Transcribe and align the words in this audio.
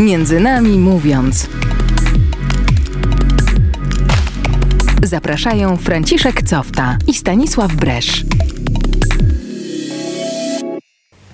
Między 0.00 0.40
nami 0.40 0.78
mówiąc. 0.78 1.48
Zapraszają 5.02 5.76
Franciszek 5.76 6.42
Cofta 6.42 6.98
i 7.06 7.14
Stanisław 7.14 7.74
Bresz. 7.74 8.24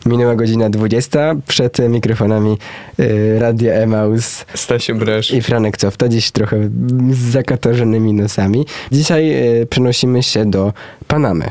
Minęła 0.07 0.35
godzina 0.35 0.71
20. 0.71 1.35
Przed 1.47 1.79
mikrofonami 1.89 2.59
y, 3.01 3.39
Radia 3.39 3.73
Emaus 3.73 4.45
Stasiu 4.55 4.95
Bresz. 4.95 5.31
i 5.31 5.43
Franek 5.43 5.77
Cofta. 5.77 6.09
Dziś 6.09 6.31
trochę 6.31 6.71
z 7.11 7.19
zakatorzonymi 7.19 8.13
nosami. 8.15 8.67
Dzisiaj 8.93 9.33
y, 9.63 9.67
przenosimy 9.67 10.23
się 10.23 10.51
do 10.51 10.73
Panamy. 11.09 11.51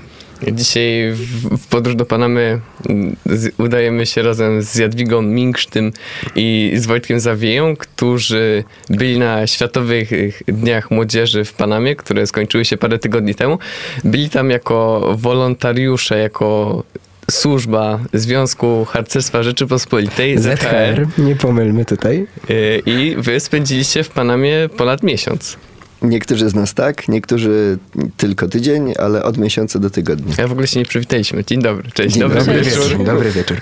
Dzisiaj 0.51 1.11
w, 1.11 1.57
w 1.57 1.67
podróż 1.67 1.95
do 1.95 2.05
Panamy 2.05 2.59
mm, 2.89 3.15
z, 3.25 3.59
udajemy 3.59 4.05
się 4.05 4.21
razem 4.21 4.61
z 4.61 4.75
Jadwigą 4.75 5.21
Minksztym 5.21 5.91
i 6.35 6.71
z 6.75 6.85
Wojtkiem 6.85 7.19
Zawieją, 7.19 7.75
którzy 7.75 8.63
byli 8.89 9.19
na 9.19 9.47
Światowych 9.47 10.09
Dniach 10.47 10.91
Młodzieży 10.91 11.45
w 11.45 11.53
Panamie, 11.53 11.95
które 11.95 12.27
skończyły 12.27 12.65
się 12.65 12.77
parę 12.77 12.99
tygodni 12.99 13.35
temu. 13.35 13.59
Byli 14.03 14.29
tam 14.29 14.49
jako 14.49 15.01
wolontariusze, 15.17 16.19
jako 16.19 16.83
służba 17.31 17.99
Związku 18.13 18.85
Harcerstwa 18.85 19.43
Rzeczypospolitej, 19.43 20.37
ZHR. 20.37 20.57
ZHR, 20.57 21.07
nie 21.17 21.35
pomylmy 21.35 21.85
tutaj. 21.85 22.27
Y, 22.49 22.81
I 22.85 23.15
wy 23.17 23.39
spędziliście 23.39 24.03
w 24.03 24.09
Panamie 24.09 24.69
ponad 24.77 25.03
miesiąc. 25.03 25.57
Niektórzy 26.03 26.49
z 26.49 26.55
nas 26.55 26.73
tak, 26.73 27.07
niektórzy 27.07 27.77
tylko 28.17 28.47
tydzień, 28.47 28.93
ale 28.99 29.23
od 29.23 29.37
miesiąca 29.37 29.79
do 29.79 29.89
tygodnia. 29.89 30.33
Ja 30.37 30.47
w 30.47 30.51
ogóle 30.51 30.67
się 30.67 30.79
nie 30.79 30.85
przywitaliśmy. 30.85 31.43
Dzień 31.45 31.61
dobry, 31.61 31.91
cześć, 31.91 32.13
Dzień 32.13 32.21
dobry, 32.21 32.37
dobry. 32.39 32.53
Dobry 32.53 32.69
wieczór. 32.69 32.89
wieczór. 32.89 33.05
Dobry 33.05 33.31
wieczór. 33.31 33.57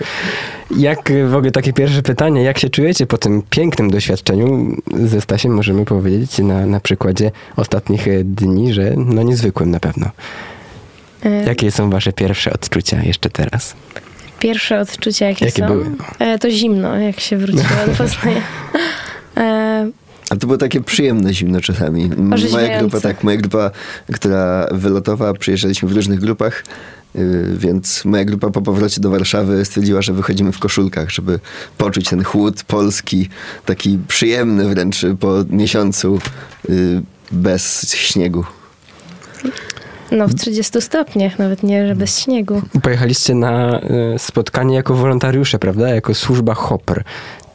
Jak 0.77 1.11
w 1.29 1.35
ogóle 1.35 1.51
takie 1.51 1.73
pierwsze 1.73 2.01
pytanie, 2.01 2.43
jak 2.43 2.59
się 2.59 2.69
czujecie 2.69 3.07
po 3.07 3.17
tym 3.17 3.41
pięknym 3.49 3.89
doświadczeniu 3.91 4.75
ze 5.05 5.21
Stasiem, 5.21 5.53
możemy 5.53 5.85
powiedzieć 5.85 6.37
na, 6.39 6.65
na 6.65 6.79
przykładzie 6.79 7.31
ostatnich 7.55 8.07
y, 8.07 8.23
dni, 8.25 8.73
że 8.73 8.93
no 8.97 9.23
niezwykłym 9.23 9.71
na 9.71 9.79
pewno. 9.79 10.09
E, 11.25 11.43
Jakie 11.45 11.71
są 11.71 11.89
wasze 11.89 12.13
pierwsze 12.13 12.53
odczucia 12.53 13.03
jeszcze 13.03 13.29
teraz? 13.29 13.75
Pierwsze 14.39 14.79
odczucia, 14.79 15.27
jakie, 15.27 15.45
Jakie 15.45 15.61
są? 15.61 15.67
były? 15.67 15.85
E, 16.19 16.39
to 16.39 16.49
zimno, 16.49 16.97
jak 16.97 17.19
się 17.19 17.37
wróciła 17.37 17.85
do 17.87 17.95
Poznania. 18.03 18.41
A 20.31 20.35
to 20.35 20.47
było 20.47 20.57
takie 20.57 20.81
przyjemne 20.81 21.33
zimno 21.33 21.61
czasami. 21.61 22.09
Moja 22.51 22.79
grupa, 22.79 23.01
tak, 23.01 23.23
moja 23.23 23.37
grupa, 23.37 23.71
która 24.13 24.67
wylotowała, 24.71 25.33
przyjeżdżaliśmy 25.33 25.89
w 25.89 25.91
różnych 25.91 26.19
grupach, 26.19 26.63
yy, 27.15 27.57
więc 27.57 28.05
moja 28.05 28.25
grupa 28.25 28.49
po 28.49 28.61
powrocie 28.61 29.01
do 29.01 29.09
Warszawy 29.09 29.65
stwierdziła, 29.65 30.01
że 30.01 30.13
wychodzimy 30.13 30.51
w 30.51 30.59
koszulkach, 30.59 31.09
żeby 31.09 31.39
poczuć 31.77 32.09
ten 32.09 32.23
chłód 32.23 32.63
polski, 32.63 33.29
taki 33.65 33.99
przyjemny 34.07 34.69
wręcz 34.69 35.05
po 35.19 35.33
miesiącu 35.49 36.19
yy, 36.69 37.01
bez 37.31 37.93
śniegu. 37.95 38.43
no 40.11 40.27
w 40.27 40.35
30 40.35 40.81
stopniach, 40.81 41.39
nawet 41.39 41.63
nie, 41.63 41.87
że 41.87 41.95
bez 41.95 42.19
śniegu. 42.19 42.61
Pojechaliście 42.83 43.35
na 43.35 43.81
y, 44.15 44.19
spotkanie 44.19 44.75
jako 44.75 44.93
wolontariusze, 44.93 45.59
prawda? 45.59 45.89
Jako 45.89 46.13
służba 46.13 46.53
HOPR, 46.53 47.03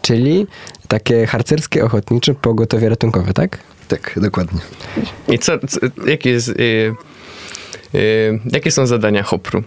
czyli 0.07 0.47
takie 0.89 1.27
harcerskie 1.27 1.85
ochotnicze 1.85 2.35
pogotowie 2.35 2.89
ratunkowe, 2.89 3.33
tak? 3.33 3.59
Tak, 3.89 4.19
dokładnie. 4.23 4.61
I 5.29 5.39
co, 5.39 5.53
co 5.69 5.81
jakie, 6.07 6.31
jest, 6.31 6.49
y, 6.49 6.95
y, 7.95 8.41
jakie 8.53 8.71
są 8.71 8.87
zadania 8.87 9.23
Hopru 9.23 9.63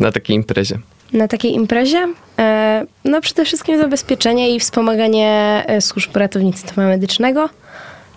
na 0.00 0.12
takiej 0.12 0.36
imprezie? 0.36 0.78
Na 1.12 1.28
takiej 1.28 1.54
imprezie, 1.54 2.08
e, 2.38 2.86
no 3.04 3.20
przede 3.20 3.44
wszystkim 3.44 3.78
zabezpieczenie 3.78 4.54
i 4.54 4.60
wspomaganie 4.60 5.64
e, 5.66 5.80
służb 5.80 6.16
ratownictwa 6.16 6.82
medycznego, 6.82 7.48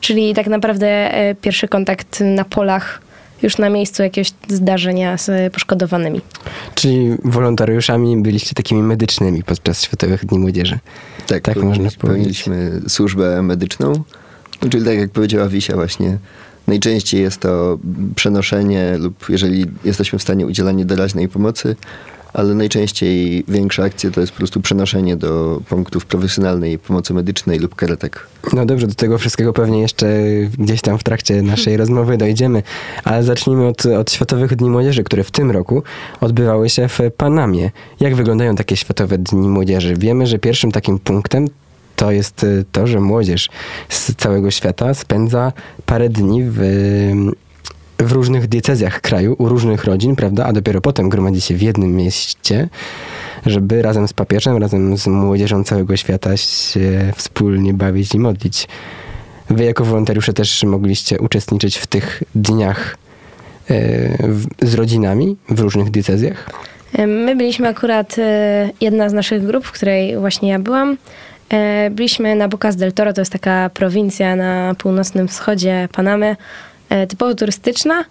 czyli 0.02 0.34
tak 0.34 0.48
naprawdę 0.48 1.14
e, 1.14 1.36
pierwszy 1.36 1.68
kontakt 1.68 2.20
na 2.20 2.46
polach, 2.46 3.02
już 3.44 3.58
na 3.58 3.70
miejscu 3.70 4.04
jakiegoś 4.04 4.32
zdarzenia 4.48 5.18
z 5.18 5.54
poszkodowanymi. 5.54 6.22
Czyli 6.76 7.16
wolontariuszami 7.24 8.22
byliście 8.22 8.54
takimi 8.54 8.82
medycznymi 8.84 9.44
podczas 9.44 9.82
Światowych 9.82 10.26
Dni 10.26 10.40
Młodzieży. 10.40 10.80
Tak, 11.28 11.44
Tak 11.44 11.56
można 11.56 11.76
powiedzieć. 11.76 11.98
Pełniliśmy 11.98 12.72
służbę 12.88 13.42
medyczną, 13.42 13.94
No, 14.62 14.70
czyli 14.70 14.86
tak 14.86 14.98
jak 14.98 15.10
powiedziała 15.10 15.50
Wisia 15.50 15.76
właśnie, 15.76 16.18
najczęściej 16.68 17.22
jest 17.22 17.40
to 17.40 17.80
przenoszenie 18.16 18.98
lub 18.98 19.30
jeżeli 19.30 19.66
jesteśmy 19.84 20.20
w 20.20 20.22
stanie 20.22 20.46
udzielanie 20.46 20.86
doraźnej 20.86 21.30
pomocy, 21.30 21.76
ale 22.34 22.54
najczęściej 22.54 23.44
większa 23.48 23.84
akcja 23.84 24.12
to 24.12 24.22
jest 24.22 24.34
po 24.34 24.38
prostu 24.38 24.62
przenoszenie 24.62 25.16
do 25.16 25.62
punktów 25.70 26.06
profesjonalnej 26.06 26.80
pomocy 26.80 27.14
medycznej 27.14 27.60
lub 27.60 27.76
karetek. 27.76 28.28
No 28.54 28.66
dobrze, 28.66 28.88
do 28.88 28.96
tego 28.96 29.18
wszystkiego 29.18 29.54
pewnie 29.54 29.82
jeszcze 29.82 30.08
gdzieś 30.58 30.82
tam 30.82 30.98
w 30.98 31.04
trakcie 31.04 31.42
naszej 31.42 31.78
rozmowy 31.82 32.18
dojdziemy, 32.18 32.64
ale 33.04 33.24
zacznijmy 33.24 33.68
od, 33.68 33.86
od 33.86 34.12
Światowych 34.12 34.56
Dni 34.56 34.70
Młodzieży, 34.70 35.04
które 35.04 35.24
w 35.24 35.32
tym 35.32 35.52
roku 35.52 35.84
odbywały 36.22 36.70
się 36.70 36.88
w 36.88 37.00
Panamie. 37.18 37.72
Jak 38.00 38.16
wyglądają 38.16 38.56
takie 38.56 38.78
Światowe 38.78 39.18
Dni 39.18 39.50
Młodzieży? 39.50 39.96
Wiemy, 39.96 40.28
że 40.28 40.40
pierwszym 40.40 40.72
takim 40.72 41.00
punktem 41.00 41.48
to 41.98 42.12
jest 42.12 42.44
y, 42.44 42.66
to, 42.72 42.88
że 42.88 43.00
młodzież 43.00 43.50
z 43.90 44.16
całego 44.16 44.52
świata 44.52 44.94
spędza 44.94 45.54
parę 45.86 46.10
dni 46.10 46.44
w, 46.44 46.60
w 48.00 48.12
różnych 48.12 48.48
diecezjach 48.48 49.02
kraju, 49.02 49.36
u 49.38 49.50
różnych 49.50 49.84
rodzin, 49.84 50.16
prawda? 50.16 50.46
A 50.46 50.54
dopiero 50.54 50.82
potem 50.82 51.10
gromadzi 51.10 51.42
się 51.42 51.56
w 51.56 51.62
jednym 51.62 51.96
mieście, 51.96 52.70
żeby 53.46 53.82
razem 53.82 54.08
z 54.08 54.14
papieżem, 54.14 54.58
razem 54.58 54.98
z 54.98 55.08
młodzieżą 55.08 55.64
całego 55.64 55.98
świata 55.98 56.38
się 56.38 57.14
wspólnie 57.16 57.74
bawić 57.74 58.16
i 58.16 58.20
modlić. 58.20 58.68
Wy 59.50 59.64
jako 59.64 59.86
wolontariusze 59.86 60.34
też 60.34 60.64
mogliście 60.64 61.20
uczestniczyć 61.20 61.78
w 61.78 61.88
tych 61.88 62.24
dniach 62.36 62.98
e, 63.70 63.76
z 64.62 64.74
rodzinami 64.74 65.38
w 65.50 65.60
różnych 65.60 65.92
diecezjach? 65.92 66.50
E, 66.94 67.08
My 67.08 67.36
byliśmy 67.36 67.68
akurat, 67.68 68.16
e, 68.20 68.70
jedna 68.82 69.10
z 69.10 69.14
naszych 69.14 69.46
grup, 69.46 69.66
w 69.66 69.72
której 69.72 70.18
właśnie 70.18 70.50
ja 70.50 70.60
byłam, 70.60 70.98
byliśmy 71.92 72.36
na 72.36 72.48
Bocas 72.48 72.76
del 72.76 72.94
Toro, 72.94 73.14
to 73.14 73.22
jest 73.22 73.32
taka 73.32 73.70
prowincja 73.74 74.36
na 74.36 74.76
północnym 74.78 75.28
wschodzie 75.28 75.90
Panamy, 75.92 76.36
typowo 77.08 77.36
turystyczna, 77.36 78.04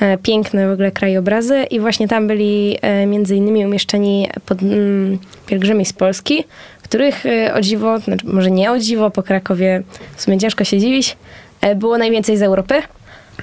e, 0.00 0.18
piękne 0.18 0.68
w 0.68 0.72
ogóle 0.72 0.90
krajobrazy 0.90 1.64
i 1.70 1.80
właśnie 1.80 2.08
tam 2.08 2.26
byli 2.26 2.78
e, 2.82 3.06
między 3.06 3.36
innymi 3.36 3.66
umieszczeni 3.66 4.28
pod, 4.46 4.62
mm, 4.62 5.18
pielgrzymi 5.46 5.84
z 5.84 5.92
Polski, 5.92 6.44
których 6.82 7.26
e, 7.26 7.54
o 7.54 7.60
dziwo, 7.60 7.98
znaczy 7.98 8.26
może 8.26 8.50
nie 8.50 8.70
o 8.70 8.78
dziwo, 8.78 9.10
po 9.10 9.22
Krakowie 9.22 9.82
w 10.16 10.22
sumie 10.22 10.38
ciężko 10.38 10.64
się 10.64 10.78
dziwić, 10.78 11.16
e, 11.60 11.74
było 11.74 11.98
najwięcej 11.98 12.36
z 12.36 12.42
Europy. 12.42 12.74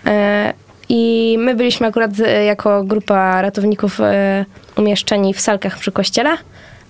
E, 0.06 0.54
I 0.90 1.36
my 1.40 1.56
byliśmy 1.56 1.88
akurat 1.88 2.12
e, 2.20 2.46
jako 2.46 2.84
grupa 2.84 3.42
ratowników 3.42 4.00
e, 4.02 4.46
umieszczeni 4.78 5.34
w 5.34 5.40
salkach 5.40 5.80
przy 5.80 5.92
kościele, 5.92 6.38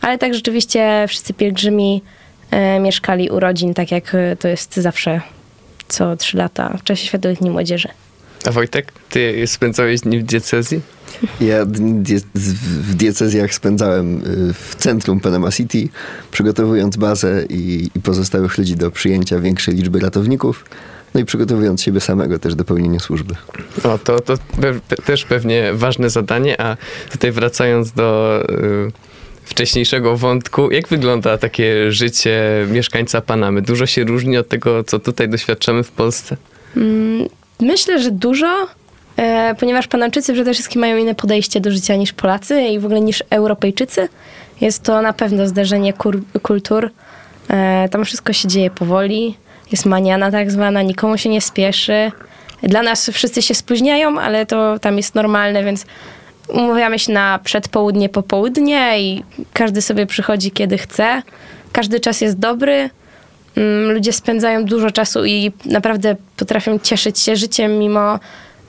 ale 0.01 0.17
tak 0.17 0.33
rzeczywiście 0.33 1.05
wszyscy 1.07 1.33
pielgrzymi 1.33 2.01
e, 2.51 2.79
mieszkali 2.79 3.29
u 3.29 3.39
rodzin, 3.39 3.73
tak 3.73 3.91
jak 3.91 4.15
e, 4.15 4.35
to 4.35 4.47
jest 4.47 4.75
zawsze 4.75 5.21
co 5.87 6.15
trzy 6.17 6.37
lata 6.37 6.77
w 6.77 6.83
czasie 6.83 7.07
Światowych 7.07 7.39
Dni 7.39 7.49
Młodzieży. 7.49 7.87
A 8.45 8.51
Wojtek, 8.51 8.91
ty 9.09 9.43
spędzałeś 9.47 10.01
dni 10.01 10.19
w 10.19 10.23
diecezji? 10.23 10.81
Ja 11.41 11.65
die- 11.65 12.19
w 12.63 12.95
diecezjach 12.95 13.53
spędzałem 13.53 14.17
y, 14.49 14.53
w 14.53 14.75
centrum 14.75 15.19
Panama 15.19 15.51
City, 15.51 15.89
przygotowując 16.31 16.97
bazę 16.97 17.43
i, 17.49 17.89
i 17.95 17.99
pozostałych 18.01 18.57
ludzi 18.57 18.75
do 18.75 18.91
przyjęcia 18.91 19.39
większej 19.39 19.75
liczby 19.75 19.99
ratowników, 19.99 20.65
no 21.13 21.19
i 21.21 21.25
przygotowując 21.25 21.81
siebie 21.81 21.99
samego 21.99 22.39
też 22.39 22.55
do 22.55 22.63
pełnienia 22.65 22.99
służby. 22.99 23.35
O, 23.83 23.97
to, 23.97 24.19
to 24.19 24.33
pe- 24.33 24.79
pe- 24.89 25.03
też 25.05 25.25
pewnie 25.25 25.73
ważne 25.73 26.09
zadanie, 26.09 26.61
a 26.61 26.77
tutaj 27.11 27.31
wracając 27.31 27.91
do 27.91 28.39
y, 28.49 28.91
wcześniejszego 29.47 30.17
wątku, 30.17 30.71
jak 30.71 30.87
wygląda 30.87 31.37
takie 31.37 31.91
życie 31.91 32.41
mieszkańca 32.71 33.21
Panamy? 33.21 33.61
Dużo 33.61 33.85
się 33.85 34.03
różni 34.03 34.37
od 34.37 34.47
tego, 34.47 34.83
co 34.83 34.99
tutaj 34.99 35.29
doświadczamy 35.29 35.83
w 35.83 35.91
Polsce? 35.91 36.37
Mm, 36.77 37.27
Myślę, 37.61 37.99
że 38.03 38.11
dużo, 38.11 38.67
e, 39.17 39.55
ponieważ 39.59 39.87
Panamczycy 39.87 40.33
przede 40.33 40.53
wszystkim 40.53 40.81
mają 40.81 40.97
inne 40.97 41.15
podejście 41.15 41.59
do 41.61 41.71
życia 41.71 41.95
niż 41.95 42.13
Polacy 42.13 42.61
i 42.61 42.79
w 42.79 42.85
ogóle 42.85 43.01
niż 43.01 43.23
Europejczycy. 43.29 44.09
Jest 44.61 44.83
to 44.83 45.01
na 45.01 45.13
pewno 45.13 45.47
zderzenie 45.47 45.93
kultur. 46.41 46.89
E, 47.49 47.89
Tam 47.91 48.05
wszystko 48.05 48.33
się 48.33 48.47
dzieje 48.47 48.69
powoli. 48.69 49.35
Jest 49.71 49.85
maniana 49.85 50.31
tak 50.31 50.51
zwana, 50.51 50.81
nikomu 50.81 51.17
się 51.17 51.29
nie 51.29 51.41
spieszy. 51.41 52.11
Dla 52.63 52.81
nas 52.83 53.09
wszyscy 53.13 53.41
się 53.41 53.53
spóźniają, 53.53 54.19
ale 54.19 54.45
to 54.45 54.79
tam 54.79 54.97
jest 54.97 55.15
normalne, 55.15 55.63
więc 55.63 55.85
umawiamy 56.47 56.99
się 56.99 57.11
na 57.13 57.39
przedpołudnie, 57.43 58.09
popołudnie 58.09 59.01
i 59.01 59.23
każdy 59.53 59.81
sobie 59.81 60.05
przychodzi 60.05 60.51
kiedy 60.51 60.77
chce. 60.77 61.21
Każdy 61.71 61.99
czas 61.99 62.21
jest 62.21 62.39
dobry. 62.39 62.89
Mm, 63.55 63.91
Ludzie 63.91 64.13
spędzają 64.13 64.65
dużo 64.65 64.91
czasu 64.91 65.25
i 65.25 65.51
naprawdę 65.65 66.15
potrafią 66.37 66.79
cieszyć 66.79 67.19
się 67.19 67.35
życiem 67.35 67.79
mimo 67.79 68.19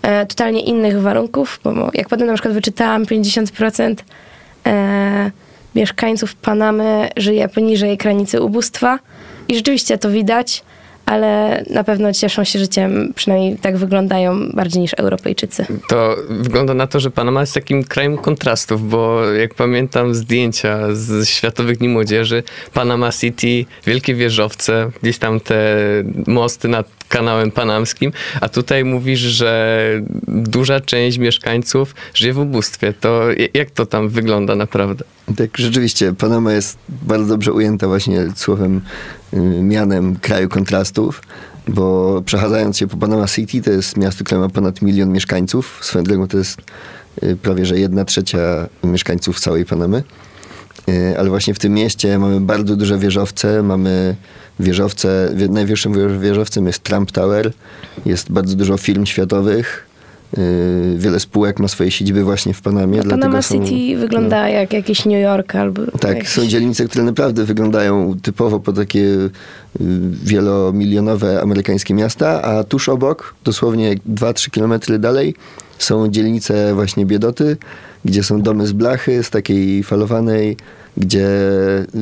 e, 0.03 0.27
totalnie 0.27 0.61
innych 0.61 1.01
warunków, 1.01 1.61
bo 1.65 1.91
jak 1.95 2.09
potem 2.09 2.27
na 2.27 2.33
przykład 2.35 2.55
wyczytałam 2.55 3.05
50% 3.05 3.95
e, 4.67 5.31
mieszkańców 5.75 6.35
Panamy 6.35 7.09
żyje 7.17 7.49
poniżej 7.49 7.97
granicy 7.97 8.43
ubóstwa 8.43 8.99
i 9.49 9.55
rzeczywiście 9.55 9.99
to 9.99 10.11
widać, 10.11 10.63
ale 11.09 11.65
na 11.71 11.85
pewno 11.85 12.13
cieszą 12.13 12.45
się 12.45 12.59
życiem, 12.59 13.13
przynajmniej 13.15 13.57
tak 13.57 13.77
wyglądają 13.77 14.51
bardziej 14.51 14.83
niż 14.83 14.95
Europejczycy. 14.95 15.67
To 15.89 16.17
wygląda 16.31 16.75
na 16.75 16.87
to, 16.87 17.01
że 17.01 17.11
Panama 17.11 17.41
jest 17.41 17.55
takim 17.55 17.85
krajem 17.85 18.19
kontrastów, 18.19 18.89
bo 18.89 19.25
jak 19.25 19.55
pamiętam 19.55 20.15
zdjęcia 20.15 20.79
z 20.93 21.29
Światowych 21.29 21.79
Dni 21.79 21.89
Młodzieży, 21.89 22.43
Panama 22.75 23.13
City, 23.13 23.65
wielkie 23.87 24.15
wieżowce, 24.15 24.91
gdzieś 25.03 25.19
tam 25.19 25.41
te 25.41 25.77
mosty 26.27 26.69
nad 26.69 26.98
kanałem 27.09 27.51
panamskim, 27.51 28.13
a 28.41 28.49
tutaj 28.49 28.85
mówisz, 28.85 29.21
że 29.21 29.91
duża 30.29 30.81
część 30.81 31.19
mieszkańców 31.19 31.95
żyje 32.15 32.33
w 32.33 32.39
ubóstwie. 32.39 32.93
To 32.93 33.23
jak 33.55 33.71
to 33.71 33.87
tam 33.87 34.09
wygląda 34.09 34.55
naprawdę? 34.55 35.05
Tak, 35.37 35.59
rzeczywiście, 35.59 36.15
Panama 36.15 36.53
jest 36.53 36.79
bardzo 36.89 37.29
dobrze 37.29 37.53
ujęta 37.53 37.87
właśnie 37.87 38.27
słowem, 38.37 38.81
y, 39.35 39.37
mianem 39.63 40.17
kraju 40.17 40.49
kontrastów, 40.49 41.23
bo 41.69 42.23
przechadzając 42.23 42.79
się 42.79 42.87
po 42.87 42.97
Panama 42.97 43.27
City, 43.27 43.63
to 43.63 43.71
jest 43.71 43.97
miasto, 43.97 44.25
które 44.25 44.41
ma 44.41 44.49
ponad 44.49 44.83
milion 44.83 45.13
mieszkańców. 45.13 45.79
Swoją 45.83 46.05
drogą 46.05 46.29
to 46.29 46.39
jest 46.39 46.61
y, 47.23 47.37
prawie, 47.37 47.67
że 47.67 47.79
jedna 47.79 48.05
trzecia 48.05 48.69
mieszkańców 48.85 49.41
całej 49.41 49.65
Panamy. 49.65 50.03
Y, 50.89 51.19
ale 51.19 51.29
właśnie 51.29 51.55
w 51.55 51.59
tym 51.59 51.73
mieście 51.75 52.19
mamy 52.19 52.41
bardzo 52.41 52.77
duże 52.77 52.99
wieżowce, 52.99 53.63
mamy 53.63 54.17
wieżowce, 54.61 55.31
wie- 55.35 55.49
najwyższym 55.49 55.93
wież- 55.93 56.19
wieżowcem 56.19 56.67
jest 56.67 56.83
Trump 56.83 57.13
Tower, 57.13 57.53
jest 58.07 58.33
bardzo 58.33 58.57
dużo 58.57 58.77
firm 58.77 59.07
światowych, 59.07 59.87
y, 60.39 60.95
wiele 60.97 61.21
spółek 61.21 61.59
ma 61.61 61.69
swoje 61.69 61.91
siedziby 61.91 62.25
właśnie 62.25 62.55
w 62.55 62.63
Panamie. 62.63 62.99
Panama 63.03 63.17
dlatego 63.17 63.43
są- 63.43 63.65
City 63.67 63.97
wygląda 63.99 64.49
jak 64.49 64.73
jakiś 64.73 65.05
New 65.05 65.23
York 65.23 65.55
albo 65.55 65.83
tak, 66.01 66.29
są 66.29 66.47
dzielnice, 66.47 66.85
które 66.85 67.05
naprawdę 67.05 67.45
wyglądają 67.45 68.15
typowo 68.23 68.61
po 68.61 68.73
takie 68.73 69.01
y, 69.01 69.31
wielomilionowe 70.25 71.43
amerykańskie 71.43 71.95
miasta, 71.95 72.43
a 72.43 72.65
tuż 72.65 72.89
obok, 72.89 73.35
dosłownie 73.45 73.95
2-3 74.07 74.51
kilometry 74.51 74.99
dalej, 74.99 75.35
są 75.79 76.09
dzielnice 76.09 76.75
właśnie 76.75 77.07
biedoty, 77.07 77.57
gdzie 78.05 78.23
są 78.23 78.43
domy 78.43 78.67
z 78.67 78.73
blachy, 78.73 79.23
z 79.23 79.31
takiej 79.31 79.83
falowanej, 79.83 80.57
gdzie 80.97 81.29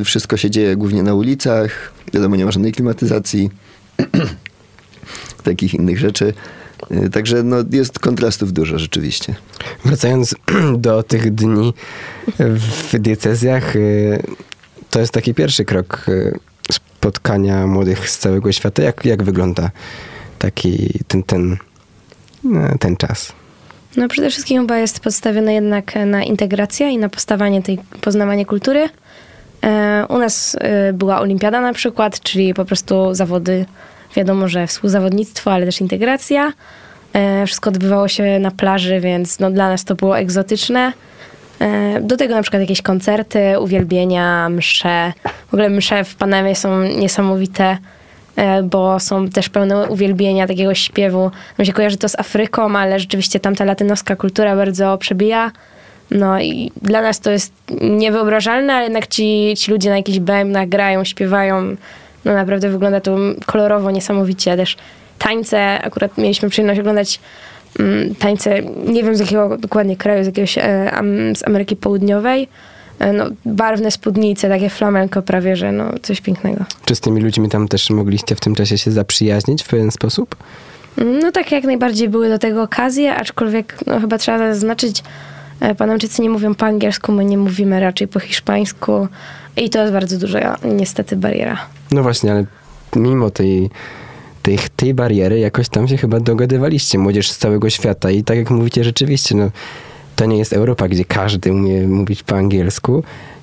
wszystko 0.05 0.37
się 0.37 0.51
dzieje 0.51 0.77
głównie 0.77 1.03
na 1.03 1.15
ulicach, 1.15 1.93
wiadomo, 2.13 2.37
nie 2.37 2.45
ma 2.45 2.51
żadnej 2.51 2.73
klimatyzacji, 2.73 3.51
takich 5.43 5.75
innych 5.75 5.99
rzeczy. 5.99 6.35
Y, 6.91 7.11
Także 7.11 7.43
no, 7.43 7.57
jest 7.71 7.99
kontrastów 7.99 8.53
dużo 8.53 8.79
rzeczywiście. 8.79 9.35
Wracając 9.85 10.35
do 10.79 11.03
tych 11.03 11.35
dni 11.35 11.75
w 12.39 12.99
diecezjach, 12.99 13.77
y, 13.77 14.23
to 14.91 15.01
jest 15.01 15.13
taki 15.13 15.35
pierwszy 15.35 15.65
krok 15.65 16.07
y, 16.09 16.39
spotkania 16.73 17.67
młodych 17.67 18.11
z 18.11 18.19
całego 18.19 18.53
świata. 18.53 18.83
Jak, 18.83 19.05
jak 19.05 19.23
wygląda 19.23 19.71
taki 20.39 20.99
ten, 21.09 21.23
ten, 21.23 21.57
ten 22.81 22.97
czas? 22.97 23.33
No 23.97 24.09
przede 24.09 24.31
wszystkim 24.31 24.63
chyba 24.63 24.79
jest 24.79 25.01
postawione 25.01 25.55
jednak 25.55 25.95
na 26.07 26.25
integrację 26.25 26.91
i 26.91 26.99
na 26.99 27.09
postawanie 27.09 27.63
tej, 27.63 27.79
poznawanie 28.01 28.47
kultury. 28.47 28.89
E, 29.65 30.07
u 30.09 30.19
nas 30.19 30.57
e, 30.61 30.93
była 30.93 31.21
olimpiada 31.21 31.61
na 31.61 31.73
przykład, 31.73 32.21
czyli 32.21 32.55
po 32.55 32.65
prostu 32.65 33.15
zawody, 33.15 33.65
wiadomo, 34.17 34.49
że 34.49 34.67
współzawodnictwo, 34.67 35.53
ale 35.53 35.67
też 35.67 35.81
integracja. 35.81 36.53
E, 37.13 37.47
wszystko 37.47 37.71
odbywało 37.71 38.09
się 38.09 38.39
na 38.39 38.51
plaży, 38.51 39.01
więc 39.01 39.39
no, 39.39 39.51
dla 39.51 39.69
nas 39.69 39.85
to 39.85 39.95
było 39.95 40.19
egzotyczne. 40.19 40.93
Do 42.01 42.17
tego 42.17 42.35
na 42.35 42.43
przykład 42.43 42.63
jakieś 42.63 42.83
koncerty, 42.83 43.61
uwielbienia, 43.61 44.49
msze. 44.49 45.13
W 45.49 45.55
ogóle 45.55 45.71
msze 45.71 46.05
w 46.05 46.15
Panamie 46.15 46.55
są 46.55 46.83
niesamowite 46.83 47.79
bo 48.65 49.01
są 49.01 49.29
też 49.29 49.49
pełne 49.49 49.89
uwielbienia, 49.89 50.47
takiego 50.47 50.75
śpiewu. 50.75 51.31
Mi 51.59 51.67
się 51.67 51.73
kojarzy 51.73 51.97
to 51.97 52.09
z 52.09 52.19
Afryką, 52.19 52.79
ale 52.79 53.01
rzeczywiście 53.01 53.41
tamta 53.41 53.65
latynoska 53.65 54.17
kultura 54.17 54.57
bardzo 54.57 54.99
przebija. 54.99 55.53
No 56.11 56.41
i 56.41 56.73
dla 56.83 57.03
nas 57.03 57.21
to 57.21 57.31
jest 57.31 57.53
niewyobrażalne, 57.81 58.75
ale 58.75 58.85
jednak 58.85 59.07
ci, 59.07 59.55
ci 59.57 59.71
ludzie 59.71 59.91
na 59.91 59.97
jakichś 59.97 60.19
bębnach 60.19 60.69
grają, 60.69 61.05
śpiewają. 61.05 61.77
No 62.25 62.35
naprawdę 62.35 62.69
wygląda 62.69 63.01
to 63.01 63.17
kolorowo, 63.47 63.91
niesamowicie. 63.91 64.57
Też 64.57 64.77
tańce, 65.19 65.83
akurat 65.83 66.19
mieliśmy 66.19 66.49
przyjemność 66.49 66.81
oglądać 66.81 67.21
mm, 67.79 68.15
tańce, 68.15 68.63
nie 68.87 69.03
wiem 69.03 69.17
z 69.17 69.21
jakiego 69.21 69.57
dokładnie 69.59 69.97
kraju, 69.97 70.25
z 70.25 70.27
jakiegoś 70.27 70.59
e, 70.59 70.93
z 71.35 71.47
Ameryki 71.47 71.77
Południowej. 71.77 72.49
E, 72.99 73.13
no, 73.13 73.25
barwne 73.45 73.91
spódnice, 73.91 74.49
takie 74.49 74.71
flamenko 74.71 75.23
prawie, 75.23 75.57
że 75.57 75.73
no 75.73 75.85
coś 76.03 76.21
pięknego. 76.21 76.65
Czy 76.85 76.95
z 76.95 77.01
tymi 77.01 77.21
ludźmi 77.21 77.49
tam 77.49 77.69
też 77.69 77.91
mogliście 77.91 78.35
w 78.35 78.41
tym 78.41 78.55
czasie 78.55 78.79
się 78.79 78.91
zaprzyjaźnić 78.91 79.63
w 79.63 79.69
pewien 79.69 79.91
sposób? 79.91 80.37
No 81.23 81.33
tak, 81.33 81.53
jak 81.53 81.65
najbardziej 81.65 82.09
były 82.09 82.29
do 82.29 82.39
tego 82.39 82.63
okazje, 82.63 83.15
aczkolwiek 83.15 83.79
no, 83.87 84.01
chyba 84.01 84.19
trzeba 84.19 84.39
zaznaczyć, 84.39 85.03
e, 85.61 85.75
Panamczycy 85.75 86.23
nie 86.23 86.31
mówią 86.31 86.55
po 86.55 86.67
angielsku, 86.67 87.13
my 87.13 87.25
nie 87.25 87.39
mówimy 87.39 87.81
raczej 87.81 88.09
po 88.09 88.21
hiszpańsku 88.21 89.09
i 89.57 89.71
to 89.71 89.81
jest 89.81 89.93
bardzo 89.93 90.19
duża 90.19 90.57
niestety 90.65 91.17
bariera. 91.17 91.59
No 91.93 92.03
właśnie, 92.03 92.33
ale 92.33 92.45
mimo 92.97 93.31
tej, 93.31 93.71
tej, 94.43 94.59
tej 94.77 94.95
bariery 94.95 95.39
jakoś 95.39 95.69
tam 95.69 95.89
się 95.89 95.97
chyba 95.97 96.21
dogadywaliście, 96.21 96.99
młodzież 96.99 97.31
z 97.31 97.39
całego 97.39 97.71
świata 97.71 98.11
i 98.11 98.25
tak 98.25 98.37
jak 98.39 98.51
mówicie, 98.51 98.85
rzeczywiście, 98.85 99.35
no 99.35 99.51
to 100.17 100.27
nie 100.27 100.39
jest 100.39 100.53
Europa, 100.53 100.89
gdzie 100.89 101.05
każdy 101.05 101.53
umie 101.53 101.89
mówić 101.89 102.23
po 102.23 102.37
angielsku, 102.37 103.03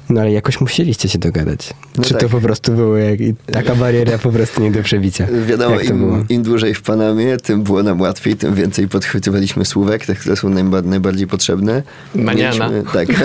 no 0.10 0.22
ale 0.22 0.31
jakoś 0.31 0.62
musieliście 0.62 1.10
się 1.10 1.20
dogadać. 1.20 1.74
No 1.98 2.04
Czy 2.04 2.14
to 2.14 2.20
tak. 2.20 2.30
po 2.30 2.42
prostu 2.42 2.72
było 2.72 2.98
jak, 2.98 3.20
taka 3.52 3.75
bariera 3.75 4.18
po 4.18 4.31
prostu 4.31 4.62
nie 4.62 4.72
do 4.72 4.84
przebicia? 4.84 5.28
Wiadomo, 5.48 5.75
to 5.75 5.81
im, 5.81 6.25
im 6.30 6.44
dłużej 6.44 6.74
w 6.74 6.81
Panamie, 6.81 7.38
tym 7.38 7.64
było 7.64 7.84
nam 7.84 8.02
łatwiej, 8.02 8.36
tym 8.36 8.56
więcej 8.56 8.88
podchwytywaliśmy 8.88 9.66
słówek, 9.66 10.06
te, 10.06 10.16
które 10.16 10.36
są 10.36 10.50
najba, 10.50 10.81
najbardziej 10.81 11.28
potrzebne. 11.28 11.84
Maniana. 12.16 12.70
Mieliśmy, 12.70 12.92
tak. 12.94 13.08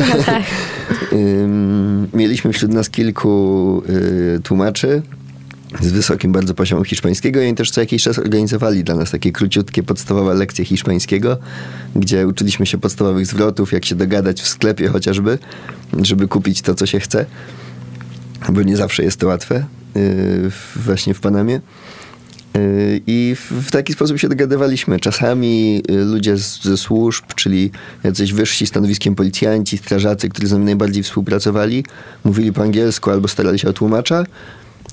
Ym, 1.13 2.09
Mieliśmy 2.15 2.53
wśród 2.53 2.73
nas 2.73 2.91
kilku 2.91 3.83
y, 4.37 4.41
tłumaczy 4.43 5.03
z 5.81 5.93
wysokim 5.93 6.33
bardzo 6.33 6.55
poziomem 6.55 6.85
hiszpańskiego 6.85 7.41
i 7.41 7.47
oni 7.47 7.55
też 7.55 7.71
co 7.71 7.81
jakiś 7.81 8.03
czas 8.03 8.19
organizowali 8.19 8.85
dla 8.85 8.95
nas 8.95 9.11
takie 9.11 9.33
króciutkie, 9.33 9.83
podstawowe 9.83 10.35
lekcje 10.35 10.65
hiszpańskiego, 10.65 11.39
gdzie 11.97 12.27
uczyliśmy 12.27 12.67
się 12.67 12.79
podstawowych 12.79 13.27
zwrotów, 13.27 13.73
jak 13.73 13.85
się 13.85 13.95
dogadać 13.95 14.41
w 14.43 14.49
sklepie 14.49 14.89
chociażby, 14.89 15.39
żeby 16.03 16.29
kupić 16.29 16.63
to, 16.63 16.75
co 16.75 16.87
się 16.87 17.01
chce 17.01 17.27
bo 18.53 18.63
nie 18.63 18.77
zawsze 18.77 19.03
jest 19.03 19.21
to 19.21 19.27
łatwe 19.27 19.65
yy, 19.95 20.51
właśnie 20.77 21.15
w 21.15 21.21
Panamie. 21.21 21.61
Yy, 22.55 23.01
I 23.07 23.37
w, 23.63 23.71
taki 23.71 23.93
sposób 23.93 24.19
się 24.19 24.29
dogadywaliśmy. 24.29 25.01
Czasami 25.01 25.75
yy, 25.75 26.05
ludzie 26.05 26.37
z, 26.37 26.63
ze 26.63 26.77
służb, 26.77 27.25
czyli 27.35 27.71
jacyś 28.05 28.33
wyżsi 28.33 28.67
stanowiskiem 28.67 29.15
policjanci, 29.15 29.79
strażacy, 29.79 30.29
którzy 30.29 30.47
z 30.47 30.53
nami 30.53 30.65
najbardziej 30.65 31.03
współpracowali, 31.03 31.85
mówili 32.25 32.53
po 32.53 32.63
angielsku 32.63 33.11
albo 33.11 33.29
starali 33.29 33.59
się 33.59 33.69
o 33.69 33.73
tłumacza. 33.73 34.25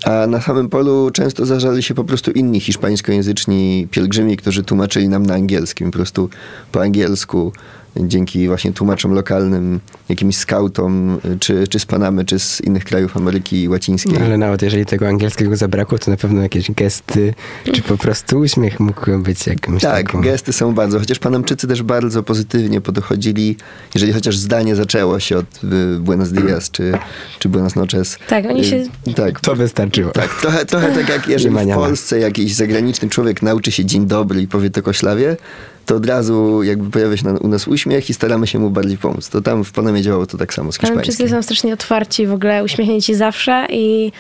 A 0.06 0.28
na 0.28 0.42
samym 0.42 0.70
polu 0.70 1.12
często 1.12 1.46
zdarzali 1.46 1.84
się 1.84 1.94
po 1.94 2.04
prostu 2.04 2.32
inni 2.32 2.60
hiszpańskojęzyczni 2.60 3.88
pielgrzymi, 3.92 4.38
którzy 4.38 4.64
tłumaczyli 4.64 5.10
nam 5.10 5.26
na 5.26 5.34
angielskim, 5.34 5.92
po 5.92 5.98
prostu 5.98 6.30
po 6.72 6.82
angielsku, 6.82 7.54
dzięki 8.00 8.48
właśnie 8.48 8.74
tłumaczom 8.74 9.12
lokalnym, 9.14 9.80
jakimś 10.10 10.38
skautom, 10.38 11.18
czy, 11.40 11.68
czy 11.68 11.80
z 11.80 11.86
Panamy, 11.86 12.26
czy 12.26 12.40
z 12.40 12.62
innych 12.62 12.84
krajów 12.86 13.18
Ameryki 13.18 13.70
Łacińskiej. 13.70 14.14
No, 14.20 14.26
ale 14.26 14.38
nawet 14.38 14.62
jeżeli 14.62 14.86
tego 14.86 15.08
angielskiego 15.08 15.56
zabrakło, 15.56 15.98
to 15.98 16.12
na 16.12 16.18
pewno 16.18 16.42
jakieś 16.42 16.72
gesty, 16.72 17.34
czy 17.74 17.82
po 17.82 17.98
prostu 17.98 18.40
uśmiech 18.40 18.80
mógł 18.80 19.18
być 19.18 19.48
jakimś 19.48 19.82
Tak, 19.82 20.06
taką... 20.06 20.22
gesty 20.22 20.54
są 20.54 20.74
bardzo, 20.74 21.00
chociaż 21.00 21.20
Panamczycy 21.20 21.68
też 21.68 21.84
bardzo 21.84 22.24
pozytywnie 22.24 22.82
podchodzili, 22.82 23.58
jeżeli 23.96 24.14
chociaż 24.14 24.38
zdanie 24.38 24.76
zaczęło 24.76 25.20
się 25.20 25.38
od 25.38 25.46
y, 25.64 26.00
Buenos 26.00 26.32
Dias, 26.32 26.72
czy, 26.72 26.94
czy 27.40 27.50
Buenas 27.50 27.76
noches. 27.76 28.18
Tak, 28.28 28.46
oni 28.46 28.66
się- 28.66 28.76
Y, 29.08 29.14
Tak, 29.16 29.40
To 29.40 29.56
wystarczyło. 29.56 30.12
Tak, 30.12 30.42
trochę, 30.42 30.66
trochę 30.66 30.92
tak 30.92 31.10
jak 31.10 31.28
jeżeli 31.28 31.56
w. 31.56 31.68
Polsce 31.76 32.20
jakiś 32.20 32.54
zagraniczny 32.56 33.10
człowiek 33.10 33.42
nauczy 33.42 33.72
się 33.72 33.86
dzień 33.86 34.06
dobry 34.08 34.42
i 34.42 34.48
powie 34.48 34.70
to 34.70 34.82
koślawie, 34.84 35.38
to 35.86 35.96
od 35.96 36.06
razu 36.06 36.64
jakby 36.64 36.90
pojawia 36.90 37.18
się 37.18 37.26
na, 37.26 37.40
u 37.40 37.48
nas 37.48 37.68
uśmiech 37.68 38.10
i 38.10 38.14
staramy 38.14 38.48
się 38.48 38.60
mu 38.60 38.70
bardziej 38.70 38.98
pomóc. 38.98 39.30
To 39.30 39.42
tam 39.42 39.64
w 39.64 39.72
Panamie 39.72 40.02
działało 40.02 40.26
to 40.26 40.38
tak 40.38 40.54
samo 40.54 40.72
z 40.72 40.80
hiszpańskim. 40.80 41.30
są 41.30 41.42
strasznie 41.42 41.74
otwarci, 41.74 42.28
w 42.28 42.34
ogóle 42.34 42.64
uśmiechnięci 42.64 43.16
zawsze 43.16 43.68
i, 43.70 44.12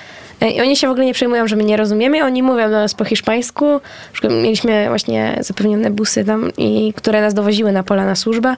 i 0.56 0.62
oni 0.62 0.78
się 0.78 0.88
w 0.88 0.92
ogóle 0.92 1.06
nie 1.06 1.14
przejmują, 1.14 1.48
że 1.48 1.56
my 1.56 1.64
nie 1.64 1.78
rozumiemy. 1.78 2.24
Oni 2.24 2.44
mówią 2.44 2.64
do 2.64 2.76
nas 2.76 2.94
po 2.94 3.06
hiszpańsku. 3.06 3.82
Mieliśmy 4.24 4.86
właśnie 4.88 5.38
zapewnione 5.42 5.92
busy 5.92 6.26
tam, 6.26 6.52
i, 6.58 6.94
które 6.96 7.22
nas 7.22 7.34
dowoziły 7.34 7.72
na 7.72 7.84
pola 7.84 8.06
na 8.06 8.16
służbę. 8.16 8.56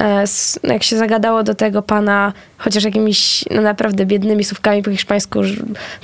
E, 0.00 0.24
jak 0.62 0.82
się 0.82 0.96
zagadało 0.96 1.42
do 1.42 1.54
tego 1.54 1.82
pana, 1.82 2.32
chociaż 2.58 2.84
jakimiś 2.84 3.44
no, 3.50 3.62
naprawdę 3.62 4.06
biednymi 4.06 4.44
słówkami 4.44 4.82
po 4.82 4.90
hiszpańsku, 4.90 5.40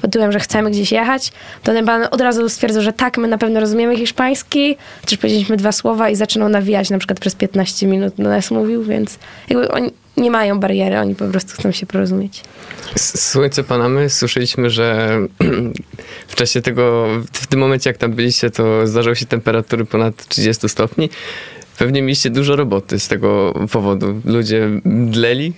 pod 0.02 0.10
tytułem, 0.10 0.32
że 0.32 0.40
chcemy 0.40 0.70
gdzieś 0.70 0.92
jechać, 0.92 1.32
to 1.62 1.72
ten 1.72 1.86
pan 1.86 2.08
od 2.10 2.20
razu 2.20 2.48
stwierdził, 2.48 2.82
że 2.82 2.92
tak, 2.92 3.18
my 3.18 3.28
na 3.28 3.38
pewno 3.38 3.60
rozumiemy 3.60 3.96
hiszpański, 3.96 4.76
chociaż 5.00 5.18
powiedzieliśmy 5.18 5.56
dwa 5.56 5.72
słowa 5.72 6.10
i 6.10 6.16
zaczynał 6.16 6.48
nawijać 6.48 6.90
na 6.90 6.98
przykład 6.98 7.20
przez 7.20 7.34
15 7.34 7.86
minut 7.86 8.14
do 8.18 8.28
nas 8.28 8.50
mówił, 8.50 8.84
więc 8.84 9.18
jakby 9.48 9.70
oni 9.70 9.90
nie 10.16 10.30
mają 10.30 10.60
bariery, 10.60 10.98
oni 10.98 11.14
po 11.14 11.24
prostu 11.24 11.52
chcą 11.54 11.72
się 11.72 11.86
porozumieć. 11.86 12.42
Słońce 12.96 13.64
Panamy, 13.64 14.10
słyszeliśmy, 14.10 14.70
że 14.70 15.18
w 16.28 16.34
czasie 16.34 16.62
tego, 16.62 17.06
w 17.32 17.46
tym 17.46 17.60
momencie 17.60 17.90
jak 17.90 17.96
tam 17.96 18.12
byliście, 18.12 18.50
to 18.50 18.86
zdarzały 18.86 19.16
się 19.16 19.26
temperatury 19.26 19.84
ponad 19.84 20.28
30 20.28 20.68
stopni. 20.68 21.10
Pewnie 21.78 22.02
mieliście 22.02 22.30
dużo 22.30 22.56
roboty 22.56 22.98
z 22.98 23.08
tego 23.08 23.54
powodu. 23.72 24.20
Ludzie 24.24 24.68
mdleli. 24.84 25.52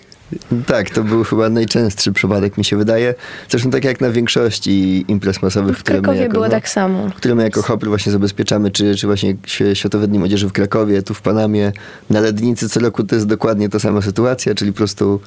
Tak, 0.67 0.91
to 0.91 1.05
był 1.05 1.25
chyba 1.25 1.49
najczęstszy 1.49 2.13
przypadek, 2.13 2.59
mi 2.59 2.65
się 2.65 2.77
wydaje. 2.77 3.15
Zresztą 3.49 3.71
tak 3.71 3.85
jak 3.85 4.01
na 4.01 4.11
większości 4.11 5.05
imprez 5.09 5.43
masowych, 5.43 5.79
W 5.79 5.83
które 5.83 5.97
my 5.97 6.03
Krakowie 6.03 6.23
jako, 6.23 6.33
było 6.33 6.45
no, 6.45 6.51
tak 6.51 6.69
samo. 6.69 7.11
które 7.17 7.35
my 7.35 7.43
jako 7.43 7.63
Hopl 7.63 7.89
właśnie 7.89 8.13
zabezpieczamy, 8.13 8.71
czy, 8.71 8.97
czy 8.97 9.07
właśnie 9.07 9.37
Światowe 9.75 10.09
Dni 10.09 10.19
Młodzieży 10.19 10.49
w 10.49 10.53
Krakowie, 10.53 11.03
tu 11.03 11.15
w 11.15 11.23
Panamie, 11.23 11.73
na 12.11 12.21
Lednicy 12.21 12.69
co 12.69 12.81
roku 12.81 13.05
to 13.05 13.15
jest 13.15 13.27
dokładnie 13.27 13.69
ta 13.69 13.79
sama 13.79 14.03
sytuacja, 14.03 14.55
czyli 14.55 14.73
po 14.73 14.77
prostu 14.77 15.21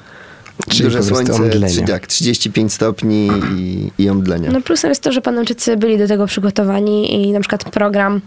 Czyli 0.68 0.84
duże 0.84 1.02
słońce, 1.02 1.50
tak, 1.86 2.06
35 2.06 2.72
stopni 2.72 3.30
i, 3.56 3.90
i 3.98 4.10
omdlenie. 4.10 4.48
No 4.52 4.60
plusem 4.60 4.88
jest 4.88 5.02
to, 5.02 5.12
że 5.12 5.20
Panamczycy 5.20 5.76
byli 5.76 5.98
do 5.98 6.08
tego 6.08 6.26
przygotowani 6.26 7.28
i 7.28 7.32
na 7.32 7.40
przykład 7.40 7.64
program 7.64 8.20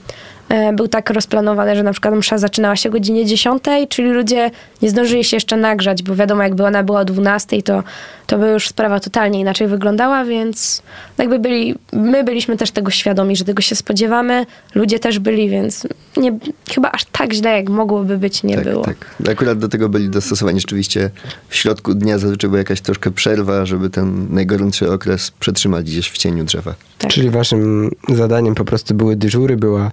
był 0.73 0.87
tak 0.87 1.09
rozplanowany, 1.09 1.75
że 1.75 1.83
na 1.83 1.91
przykład 1.91 2.15
msza 2.15 2.37
zaczynała 2.37 2.75
się 2.75 2.89
o 2.89 2.91
godzinie 2.91 3.25
10, 3.25 3.63
czyli 3.89 4.11
ludzie 4.11 4.51
nie 4.81 4.89
zdążyli 4.89 5.23
się 5.23 5.37
jeszcze 5.37 5.57
nagrzać, 5.57 6.03
bo 6.03 6.15
wiadomo, 6.15 6.43
jakby 6.43 6.65
ona 6.65 6.83
była 6.83 6.99
o 6.99 7.05
12, 7.05 7.63
to, 7.63 7.83
to 8.27 8.37
by 8.37 8.49
już 8.49 8.67
sprawa 8.67 8.99
totalnie 8.99 9.39
inaczej 9.39 9.67
wyglądała, 9.67 10.25
więc 10.25 10.81
jakby 11.17 11.39
byli, 11.39 11.75
my 11.93 12.23
byliśmy 12.23 12.57
też 12.57 12.71
tego 12.71 12.91
świadomi, 12.91 13.35
że 13.35 13.45
tego 13.45 13.61
się 13.61 13.75
spodziewamy, 13.75 14.45
ludzie 14.75 14.99
też 14.99 15.19
byli, 15.19 15.49
więc 15.49 15.87
nie, 16.17 16.37
chyba 16.73 16.91
aż 16.91 17.05
tak 17.05 17.33
źle, 17.33 17.49
jak 17.49 17.69
mogłoby 17.69 18.17
być, 18.17 18.43
nie 18.43 18.55
tak, 18.55 18.63
było. 18.63 18.83
tak. 18.83 19.15
Akurat 19.31 19.59
do 19.59 19.67
tego 19.67 19.89
byli 19.89 20.09
dostosowani 20.09 20.59
rzeczywiście 20.59 21.09
w 21.49 21.55
środku 21.55 21.93
dnia 21.93 22.17
zazwyczaj 22.17 22.49
była 22.49 22.57
jakaś 22.57 22.81
troszkę 22.81 23.11
przerwa, 23.11 23.65
żeby 23.65 23.89
ten 23.89 24.27
najgorętszy 24.29 24.91
okres 24.91 25.31
przetrzymać 25.31 25.85
gdzieś 25.85 26.09
w 26.09 26.17
cieniu 26.17 26.43
drzewa. 26.43 26.73
Tak. 26.97 27.11
Czyli 27.11 27.29
waszym 27.29 27.91
zadaniem 28.09 28.55
po 28.55 28.65
prostu 28.65 28.95
były 28.95 29.15
dyżury, 29.15 29.57
była 29.57 29.91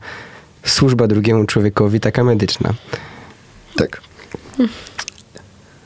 służba 0.64 1.06
drugiemu 1.06 1.44
człowiekowi, 1.44 2.00
taka 2.00 2.24
medyczna. 2.24 2.74
Tak. 3.76 4.00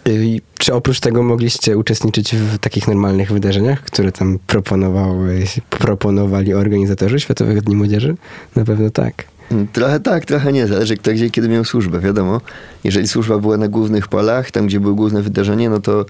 I 0.06 0.42
czy 0.58 0.75
oprócz 0.75 1.00
tego 1.00 1.23
mogliście 1.23 1.78
uczestniczyć 1.78 2.37
w 2.37 2.58
takich 2.58 2.88
normalnych 2.88 3.32
wydarzeniach, 3.32 3.82
które 3.82 4.12
tam 4.12 4.38
proponowały, 4.47 5.44
proponowali 5.70 6.54
organizatorzy 6.54 7.20
Światowych 7.20 7.62
Dni 7.62 7.76
Młodzieży? 7.76 8.16
Na 8.56 8.64
pewno 8.64 8.90
tak. 8.90 9.25
Trochę 9.73 10.00
tak, 10.00 10.25
trochę 10.25 10.52
nie. 10.52 10.67
Zależy 10.67 10.97
kto 10.97 11.12
gdzie 11.12 11.31
kiedy 11.31 11.49
miał 11.49 11.64
służbę, 11.64 12.00
wiadomo. 12.00 12.40
Jeżeli 12.85 13.09
służba 13.09 13.38
była 13.38 13.57
na 13.57 13.69
głównych 13.69 14.09
polach, 14.09 14.50
tam 14.50 14.67
gdzie 14.67 14.81
było 14.81 14.95
główne 14.95 15.23
wydarzenie, 15.23 15.71
no 15.71 15.81
to 15.81 16.07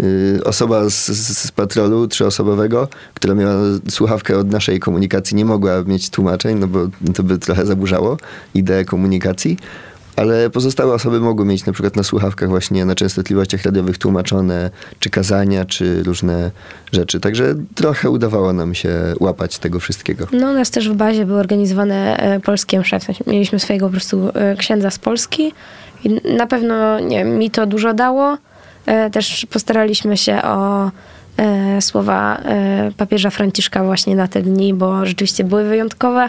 y, 0.00 0.40
osoba 0.44 0.90
z, 0.90 1.06
z, 1.06 1.38
z 1.38 1.52
patrolu 1.52 2.08
trzyosobowego, 2.08 2.88
która 3.14 3.34
miała 3.34 3.54
słuchawkę 3.88 4.38
od 4.38 4.50
naszej 4.50 4.80
komunikacji, 4.80 5.36
nie 5.36 5.44
mogła 5.44 5.82
mieć 5.82 6.10
tłumaczeń, 6.10 6.58
no 6.58 6.66
bo 6.66 6.88
to 7.14 7.22
by 7.22 7.38
trochę 7.38 7.66
zaburzało 7.66 8.16
ideę 8.54 8.84
komunikacji. 8.84 9.58
Ale 10.16 10.50
pozostałe 10.50 10.94
osoby 10.94 11.20
mogły 11.20 11.46
mieć 11.46 11.66
na 11.66 11.72
przykład 11.72 11.96
na 11.96 12.02
słuchawkach 12.02 12.48
właśnie 12.48 12.84
na 12.84 12.94
częstotliwościach 12.94 13.62
radiowych 13.62 13.98
tłumaczone, 13.98 14.70
czy 14.98 15.10
kazania, 15.10 15.64
czy 15.64 16.02
różne 16.02 16.50
rzeczy. 16.92 17.20
Także 17.20 17.54
trochę 17.74 18.10
udawało 18.10 18.52
nam 18.52 18.74
się 18.74 18.90
łapać 19.20 19.58
tego 19.58 19.80
wszystkiego. 19.80 20.26
No, 20.32 20.50
u 20.50 20.54
nas 20.54 20.70
też 20.70 20.90
w 20.90 20.94
bazie 20.94 21.26
były 21.26 21.40
organizowane 21.40 22.16
e, 22.16 22.40
polskie 22.40 22.80
msze. 22.80 22.98
Mieliśmy 23.26 23.58
swojego 23.58 23.86
po 23.86 23.92
prostu 23.92 24.30
e, 24.34 24.56
księdza 24.56 24.90
z 24.90 24.98
Polski 24.98 25.52
i 26.04 26.20
na 26.36 26.46
pewno 26.46 27.00
nie, 27.00 27.24
mi 27.24 27.50
to 27.50 27.66
dużo 27.66 27.94
dało. 27.94 28.38
E, 28.86 29.10
Też 29.10 29.46
postaraliśmy 29.50 30.16
się 30.16 30.42
o 30.42 30.90
słowa 31.80 32.40
papieża 32.96 33.30
Franciszka 33.30 33.84
właśnie 33.84 34.16
na 34.16 34.28
te 34.28 34.42
dni, 34.42 34.74
bo 34.74 35.06
rzeczywiście 35.06 35.44
były 35.44 35.64
wyjątkowe 35.64 36.28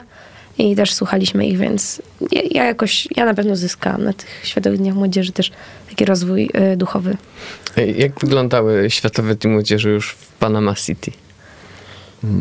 i 0.57 0.75
też 0.75 0.93
słuchaliśmy 0.93 1.47
ich, 1.47 1.57
więc 1.57 2.01
ja, 2.31 2.41
ja 2.51 2.65
jakoś, 2.65 3.07
ja 3.15 3.25
na 3.25 3.33
pewno 3.33 3.55
zyskałam 3.55 4.03
na 4.03 4.13
tych 4.13 4.29
Światowych 4.43 4.79
Dniach 4.79 4.95
Młodzieży 4.95 5.31
też 5.31 5.51
taki 5.89 6.05
rozwój 6.05 6.49
e, 6.53 6.77
duchowy. 6.77 7.17
Jak 7.95 8.19
wyglądały 8.19 8.89
Światowe 8.89 9.35
Dni 9.35 9.51
Młodzieży 9.51 9.89
już 9.89 10.11
w 10.11 10.27
Panama 10.27 10.75
City? 10.75 11.11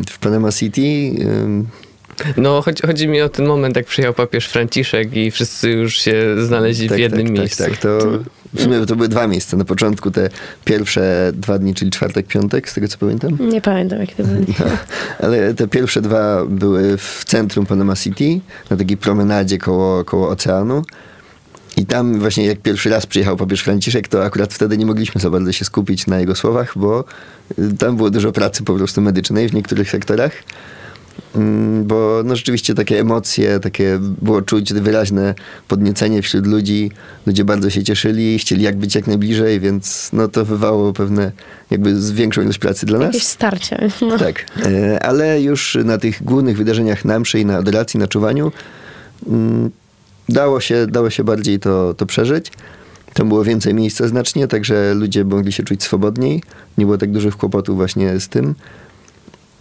W 0.09 0.19
Panama 0.19 0.51
City 0.51 0.81
ym, 1.21 1.67
No, 2.37 2.61
chodzi, 2.61 2.83
chodzi 2.87 3.07
mi 3.07 3.21
o 3.21 3.29
ten 3.29 3.45
moment, 3.45 3.75
jak 3.75 3.85
przyjechał 3.85 4.13
papież 4.13 4.47
Franciszek 4.47 5.15
i 5.15 5.31
wszyscy 5.31 5.69
już 5.69 5.97
się 5.97 6.45
znaleźli 6.45 6.89
w 6.89 6.97
jednym 6.97 7.27
tak, 7.27 7.37
miejscu. 7.37 7.63
Tak, 7.63 7.71
tak, 7.71 7.81
to 7.81 7.99
w 8.53 8.61
sumie 8.61 8.85
to 8.85 8.95
były 8.95 9.07
dwa 9.07 9.27
miejsca. 9.27 9.57
Na 9.57 9.65
początku 9.65 10.11
te 10.11 10.29
pierwsze 10.65 11.31
dwa 11.33 11.59
dni, 11.59 11.73
czyli 11.73 11.91
czwartek, 11.91 12.27
piątek, 12.27 12.69
z 12.69 12.73
tego 12.73 12.87
co 12.87 12.97
pamiętam. 12.97 13.37
Nie 13.39 13.61
pamiętam, 13.61 13.99
jakie 13.99 14.15
to 14.15 14.23
były. 14.23 14.45
No, 14.59 14.65
ale 15.19 15.53
te 15.53 15.67
pierwsze 15.67 16.01
dwa 16.01 16.45
były 16.45 16.97
w 16.97 17.23
centrum 17.25 17.65
Panama 17.65 17.95
City, 17.95 18.39
na 18.69 18.77
takiej 18.77 18.97
promenadzie 18.97 19.57
koło, 19.57 20.05
koło 20.05 20.29
oceanu. 20.29 20.83
I 21.77 21.85
tam 21.85 22.19
właśnie 22.19 22.45
jak 22.45 22.59
pierwszy 22.59 22.89
raz 22.89 23.05
przyjechał 23.05 23.37
papież 23.37 23.61
Franciszek, 23.61 24.07
to 24.07 24.25
akurat 24.25 24.53
wtedy 24.53 24.77
nie 24.77 24.85
mogliśmy 24.85 25.21
za 25.21 25.29
bardzo 25.29 25.51
się 25.51 25.65
skupić 25.65 26.07
na 26.07 26.19
jego 26.19 26.35
słowach, 26.35 26.73
bo 26.75 27.03
tam 27.79 27.97
było 27.97 28.09
dużo 28.09 28.31
pracy 28.31 28.63
po 28.63 28.75
prostu 28.75 29.01
medycznej 29.01 29.49
w 29.49 29.53
niektórych 29.53 29.89
sektorach. 29.89 30.31
Mm, 31.35 31.83
Bo 31.83 32.21
no 32.25 32.35
rzeczywiście 32.35 32.73
takie 32.73 32.99
emocje, 32.99 33.59
takie 33.59 33.99
było 34.21 34.41
czuć 34.41 34.73
wyraźne 34.73 35.35
podniecenie 35.67 36.21
wśród 36.21 36.47
ludzi. 36.47 36.91
Ludzie 37.25 37.45
bardzo 37.45 37.69
się 37.69 37.83
cieszyli, 37.83 38.39
chcieli 38.39 38.63
jak 38.63 38.77
być 38.77 38.95
jak 38.95 39.07
najbliżej, 39.07 39.59
więc 39.59 40.09
no 40.13 40.27
to 40.27 40.45
wywało 40.45 40.93
pewne 40.93 41.31
jakby 41.71 42.01
z 42.01 42.11
większą 42.11 42.41
ilość 42.41 42.59
pracy 42.59 42.85
dla 42.85 42.99
nas. 42.99 43.07
Jakieś 43.07 43.23
starcie. 43.23 43.89
No. 44.01 44.17
Tak, 44.23 44.45
e, 44.65 45.03
ale 45.03 45.41
już 45.41 45.77
na 45.85 45.97
tych 45.97 46.23
głównych 46.23 46.57
wydarzeniach 46.57 47.05
na 47.05 47.19
mszy 47.19 47.39
i 47.39 47.45
na 47.45 47.57
adoracji, 47.57 47.99
na 47.99 48.07
czuwaniu 48.07 48.51
mm, 49.27 49.69
dało 50.29 50.59
się, 50.59 50.87
dało 50.87 51.09
się 51.09 51.23
bardziej 51.23 51.59
to, 51.59 51.93
to 51.93 52.05
przeżyć. 52.05 52.51
Tam 53.13 53.27
było 53.27 53.43
więcej 53.43 53.73
miejsca 53.73 54.07
znacznie, 54.07 54.47
także 54.47 54.93
ludzie 54.93 55.25
mogli 55.25 55.51
się 55.51 55.63
czuć 55.63 55.83
swobodniej. 55.83 56.43
Nie 56.77 56.85
było 56.85 56.97
tak 56.97 57.11
dużych 57.11 57.37
kłopotów 57.37 57.75
właśnie 57.75 58.19
z 58.19 58.29
tym. 58.29 58.55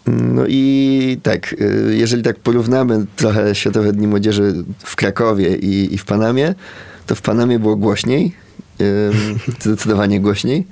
No 0.06 0.42
i 0.48 1.18
tak, 1.22 1.52
y, 1.52 1.96
jeżeli 1.96 2.22
tak 2.22 2.38
porównamy 2.38 3.06
trochę 3.16 3.54
Światowe 3.54 3.92
Dni 3.92 4.06
Młodzieży 4.06 4.64
w 4.78 4.96
Krakowie 4.96 5.56
i, 5.56 5.94
i 5.94 5.98
w 5.98 6.04
Panamie, 6.04 6.54
to 7.06 7.14
w 7.14 7.22
Panamie 7.22 7.58
było 7.58 7.76
głośniej, 7.76 8.34
ym, 8.80 9.38
zdecydowanie 9.60 10.20
głośniej. 10.20 10.66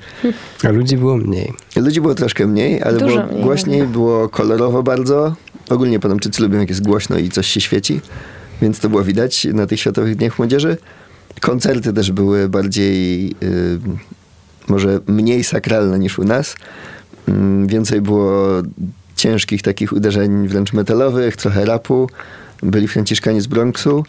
A 0.65 0.69
ludzi 0.69 0.97
było 0.97 1.17
mniej. 1.17 1.53
Ludzi 1.77 2.01
było 2.01 2.15
troszkę 2.15 2.47
mniej, 2.47 2.83
ale 2.83 2.99
Dużo 2.99 3.17
było 3.17 3.27
mniej, 3.33 3.43
głośniej, 3.45 3.79
nawet. 3.79 3.93
było 3.93 4.29
kolorowo 4.29 4.83
bardzo. 4.83 5.35
Ogólnie 5.69 6.01
Panamczycy 6.01 6.43
lubią 6.43 6.59
jak 6.59 6.69
jest 6.69 6.83
głośno 6.83 7.19
i 7.19 7.29
coś 7.29 7.47
się 7.47 7.61
świeci, 7.61 8.01
więc 8.63 8.81
to 8.81 8.89
było 8.89 9.05
widać 9.05 9.45
na 9.45 9.67
tych 9.67 9.81
Światowych 9.81 10.17
Dniach 10.17 10.39
Młodzieży. 10.39 10.77
Koncerty 11.41 11.93
też 11.93 12.13
były 12.13 12.49
bardziej, 12.49 13.27
y, 13.43 13.79
może 14.69 15.01
mniej 15.07 15.45
sakralne 15.45 15.99
niż 15.99 16.19
u 16.19 16.25
nas. 16.25 16.57
Mm, 17.29 17.67
więcej 17.67 18.01
było 18.01 18.63
ciężkich 19.21 19.63
takich 19.63 19.93
uderzeń 19.93 20.49
wręcz 20.49 20.73
metalowych, 20.73 21.37
trochę 21.37 21.65
rapu. 21.65 22.09
Byli 22.63 22.89
Franciszkanie 22.89 23.41
z 23.41 23.47
Bronxu. 23.47 24.05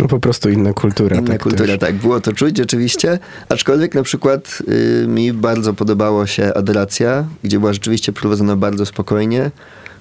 No 0.00 0.08
po 0.08 0.18
prostu 0.18 0.50
inna 0.50 0.72
kultura. 0.72 1.16
Inna 1.16 1.26
tak, 1.32 1.42
kultura, 1.42 1.72
już- 1.72 1.80
tak. 1.80 1.94
Było 1.94 2.20
to 2.20 2.32
czuć 2.32 2.56
rzeczywiście. 2.56 3.18
Aczkolwiek 3.48 3.94
na 3.94 4.02
przykład 4.02 4.58
y, 5.04 5.06
mi 5.08 5.32
bardzo 5.32 5.74
podobało 5.74 6.26
się 6.26 6.54
adoracja, 6.54 7.24
gdzie 7.42 7.58
była 7.58 7.72
rzeczywiście 7.72 8.12
prowadzona 8.12 8.56
bardzo 8.56 8.86
spokojnie, 8.86 9.50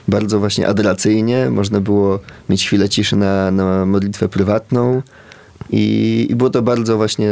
bardzo 0.08 0.40
właśnie 0.40 0.68
adoracyjnie. 0.68 1.50
Można 1.50 1.80
było 1.80 2.20
mieć 2.50 2.66
chwilę 2.66 2.90
ciszy 2.90 3.16
na, 3.16 3.52
na 3.52 3.86
modlitwę 3.86 4.30
prywatną. 4.30 5.02
I, 5.70 6.28
I 6.30 6.36
było 6.36 6.50
to 6.50 6.62
bardzo 6.62 6.98
właśnie 6.98 7.30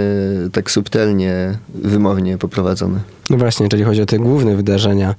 tak 0.51 0.72
subtelnie, 0.72 1.58
wymownie 1.75 2.38
poprowadzone. 2.38 3.00
No 3.29 3.38
właśnie, 3.38 3.63
jeżeli 3.65 3.84
chodzi 3.84 4.01
o 4.01 4.06
te 4.06 4.18
główne 4.20 4.56
wydarzenia 4.56 5.15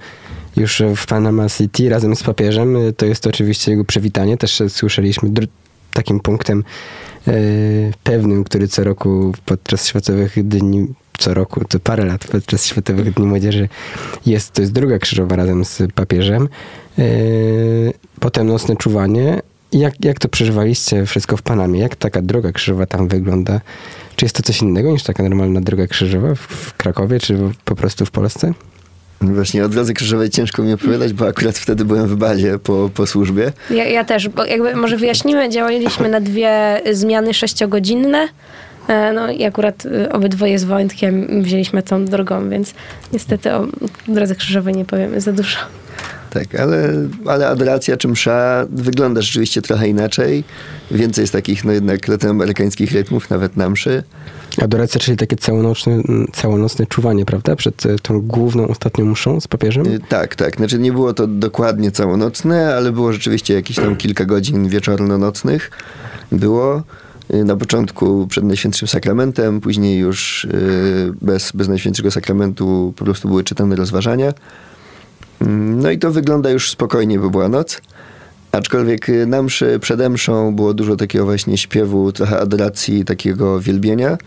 już 0.56 0.82
w 0.96 1.06
Panama 1.06 1.48
City 1.48 1.88
razem 1.88 2.16
z 2.16 2.22
papieżem, 2.22 2.76
to 2.96 3.06
jest 3.06 3.26
oczywiście 3.26 3.70
jego 3.70 3.84
przywitanie. 3.84 4.36
Też 4.36 4.62
słyszeliśmy 4.68 5.30
takim 5.92 6.20
punktem 6.20 6.64
e, 7.28 7.32
pewnym, 8.04 8.44
który 8.44 8.68
co 8.68 8.84
roku 8.84 9.32
podczas 9.44 9.86
Światowych 9.86 10.48
Dni, 10.48 10.86
co 11.18 11.34
roku, 11.34 11.64
to 11.68 11.80
parę 11.80 12.04
lat 12.04 12.24
podczas 12.26 12.66
Światowych 12.66 13.14
Dni 13.14 13.26
Młodzieży 13.26 13.68
jest, 14.26 14.52
to 14.52 14.60
jest 14.62 14.72
druga 14.72 14.98
krzyżowa 14.98 15.36
razem 15.36 15.64
z 15.64 15.82
papieżem. 15.94 16.48
E, 16.98 17.02
potem 18.20 18.46
nocne 18.46 18.76
czuwanie. 18.76 19.40
Jak, 19.72 20.04
jak 20.04 20.18
to 20.18 20.28
przeżywaliście 20.28 21.06
wszystko 21.06 21.36
w 21.36 21.42
Panamie? 21.42 21.80
Jak 21.80 21.96
taka 21.96 22.22
droga 22.22 22.52
krzyżowa 22.52 22.86
tam 22.86 23.08
wygląda? 23.08 23.60
Czy 24.16 24.24
jest 24.24 24.36
to 24.36 24.42
coś 24.42 24.62
innego 24.62 24.90
niż 24.90 25.02
taka 25.02 25.22
normalna 25.22 25.60
droga 25.60 25.86
krzyżowa 25.86 26.34
w- 26.34 26.38
w 26.38 26.76
Krakowie, 26.76 27.20
czy 27.20 27.38
po 27.64 27.76
prostu 27.76 28.06
w 28.06 28.10
Polsce? 28.10 28.52
Właśnie 29.20 29.64
o 29.64 29.68
drodze 29.68 29.94
krzyżowej 29.94 30.30
ciężko 30.30 30.62
mi 30.62 30.72
opowiadać, 30.72 31.12
bo 31.12 31.26
akurat 31.28 31.58
wtedy 31.58 31.84
byłem 31.84 32.06
w 32.06 32.16
bazie 32.16 32.58
po, 32.58 32.90
po 32.94 33.06
służbie. 33.06 33.52
Ja, 33.70 33.84
ja 33.84 34.04
też, 34.04 34.28
bo 34.28 34.44
jakby 34.44 34.76
może 34.76 34.96
wyjaśnimy, 34.96 35.48
działaliśmy 35.48 36.08
na 36.08 36.20
dwie 36.20 36.80
zmiany 36.92 37.34
sześciogodzinne. 37.34 38.28
E, 38.88 39.12
No 39.12 39.30
i 39.30 39.44
akurat 39.44 39.86
y, 39.86 40.12
obydwoje 40.12 40.58
z 40.58 40.64
Wojtkiem 40.64 41.42
wzięliśmy 41.42 41.82
tą 41.82 42.04
drogą, 42.04 42.50
więc 42.50 42.74
niestety 43.12 43.52
o 43.52 43.66
drodze 44.08 44.34
krzyżowej 44.34 44.74
nie 44.74 44.84
powiemy 44.84 45.20
za 45.20 45.32
dużo. 45.32 45.58
Tak, 46.30 46.54
ale, 46.54 46.92
ale 47.26 47.48
adoracja 47.48 47.96
czy 47.96 48.08
msza 48.08 48.66
wygląda 48.70 49.22
rzeczywiście 49.22 49.62
trochę 49.62 49.88
inaczej. 49.88 50.44
Więcej 50.90 51.22
jest 51.22 51.32
takich, 51.32 51.64
no 51.64 51.72
jednak 51.72 52.08
latynoamerykańskich 52.08 52.92
rytmów, 52.92 53.30
nawet 53.30 53.56
na 53.56 53.70
mszy. 53.70 54.02
Adoracja, 54.62 55.00
czyli 55.00 55.16
takie 55.16 55.36
całonocne, 55.36 55.92
mm, 55.92 56.26
całonocne 56.32 56.86
czuwanie, 56.86 57.24
prawda? 57.24 57.56
Przed 57.56 57.86
e, 57.86 57.96
tą 57.98 58.20
główną, 58.20 58.68
ostatnią 58.68 59.04
mszą 59.04 59.40
z 59.40 59.48
papieżem? 59.48 59.86
Y, 59.86 60.00
Tak, 60.08 60.34
tak. 60.36 60.56
Znaczy 60.56 60.78
nie 60.78 60.92
było 60.92 61.14
to 61.14 61.26
dokładnie 61.26 61.90
całonocne, 61.90 62.74
ale 62.74 62.92
było 62.92 63.12
rzeczywiście 63.12 63.54
jakieś 63.54 63.76
tam 63.76 63.96
kilka 63.96 64.24
godzin 64.24 64.68
wieczorno-nocnych. 64.68 65.70
Było 66.32 66.82
y, 67.34 67.44
na 67.44 67.56
początku 67.56 68.26
przed 68.26 68.44
Najświętszym 68.44 68.88
Sakramentem, 68.88 69.60
później 69.60 69.98
już 69.98 70.46
bez, 71.22 71.52
bez 71.52 71.68
Najświętszego 71.68 72.10
Sakramentu 72.10 72.94
po 72.96 73.04
prostu 73.04 73.28
były 73.28 73.44
czytane 73.44 73.76
rozważania. 73.76 74.32
Mm, 75.40 75.80
No 75.80 75.90
i 75.90 75.98
to 75.98 76.10
wygląda 76.12 76.50
już 76.50 76.70
spokojnie, 76.70 77.18
bo 77.18 77.30
była 77.30 77.48
noc. 77.48 77.80
Aczkolwiek 78.52 79.08
y, 79.08 79.26
na 79.26 79.42
mszy, 79.42 79.78
przed 79.80 80.08
mszą 80.08 80.54
było 80.54 80.74
dużo 80.74 80.96
takiego 80.96 81.24
właśnie 81.24 81.58
śpiewu, 81.58 82.12
trochę 82.12 82.40
adoracji, 82.40 83.04
takiego 83.04 83.60
wielbienia. 83.60 84.18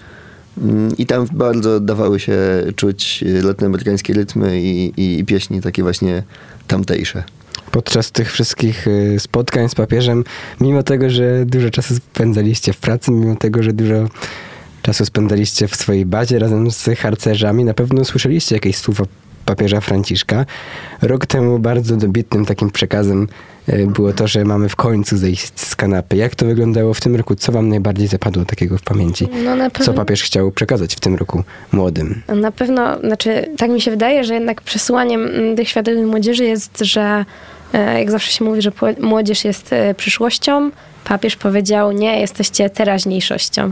Mm, 0.58 0.98
I 0.98 1.06
tam 1.06 1.25
bardzo 1.34 1.80
dawały 1.80 2.20
się 2.20 2.38
czuć 2.75 3.24
y, 3.27 3.42
latynoamerykańskie 3.42 4.13
rytmy 4.13 4.62
i, 4.62 4.94
i, 4.98 5.20
i 5.20 5.25
pieśni 5.25 5.62
takie 5.62 5.84
właśnie 5.84 6.24
tamtejsze. 6.68 7.24
Podczas 7.72 8.12
tych 8.12 8.32
wszystkich 8.32 8.88
e, 8.88 9.20
spotkań 9.20 9.70
z 9.70 9.75
papieżem, 9.75 10.24
mimo 10.62 10.84
tego, 10.84 11.10
że 11.10 11.46
dużo 11.46 11.70
czasu 11.70 11.96
spędzaliście 11.96 12.74
w 12.74 12.77
pracy, 12.77 13.12
mimo 13.12 13.36
tego, 13.36 13.63
że 13.63 13.74
dużo 13.74 14.08
czasu 14.82 15.06
spędzaliście 15.06 15.68
w 15.68 15.75
swojej 15.75 16.06
bazie 16.06 16.39
razem 16.39 16.72
z 16.72 16.89
harcerzami, 16.98 17.65
na 17.65 17.74
pewno 17.74 18.06
słyszeliście 18.06 18.56
jakieś 18.56 18.77
słowa 18.77 19.03
papieża 19.46 19.82
Franciszka. 19.82 20.46
Rok 21.01 21.25
temu 21.25 21.60
bardzo 21.60 21.98
dobitnym 21.98 22.46
takim 22.46 22.70
przekazem 22.70 23.27
było 23.67 24.13
to, 24.13 24.27
że 24.27 24.46
mamy 24.46 24.70
w 24.70 24.75
końcu 24.75 25.17
zejść 25.17 25.60
z 25.60 25.75
kanapy. 25.75 26.17
Jak 26.17 26.36
to 26.36 26.46
wyglądało 26.46 26.93
w 26.93 27.01
tym 27.01 27.15
roku? 27.15 27.36
Co 27.36 27.51
wam 27.51 27.70
najbardziej 27.70 28.08
zapadło 28.08 28.46
takiego 28.46 28.77
w 28.77 28.82
pamięci? 28.82 29.27
No 29.43 29.55
na 29.55 29.70
Co 29.70 29.79
pewno, 29.79 29.93
papież 29.93 30.24
chciał 30.24 30.51
przekazać 30.51 30.96
w 30.96 31.00
tym 31.00 31.15
roku 31.15 31.43
młodym? 31.72 32.22
na 32.36 32.51
pewno, 32.51 33.00
znaczy 33.00 33.50
tak 33.58 33.72
mi 33.72 33.82
się 33.82 33.91
wydaje, 33.91 34.24
że 34.24 34.34
jednak 34.34 34.62
przesłaniem 34.62 35.27
mm, 35.27 35.55
tych 35.55 35.70
świadomych 35.70 36.05
młodzieży 36.05 36.43
jest, 36.43 36.79
że 36.82 37.25
e, 37.74 38.00
jak 38.00 38.12
zawsze 38.12 38.32
się 38.32 38.46
mówi, 38.46 38.62
że 38.62 38.72
młodzież 39.00 39.46
jest 39.46 39.74
e, 39.74 39.93
przyszłością, 39.93 40.72
papież 41.03 41.36
powiedział, 41.36 41.91
nie, 41.91 42.20
jesteście 42.20 42.70
teraźniejszością. 42.70 43.72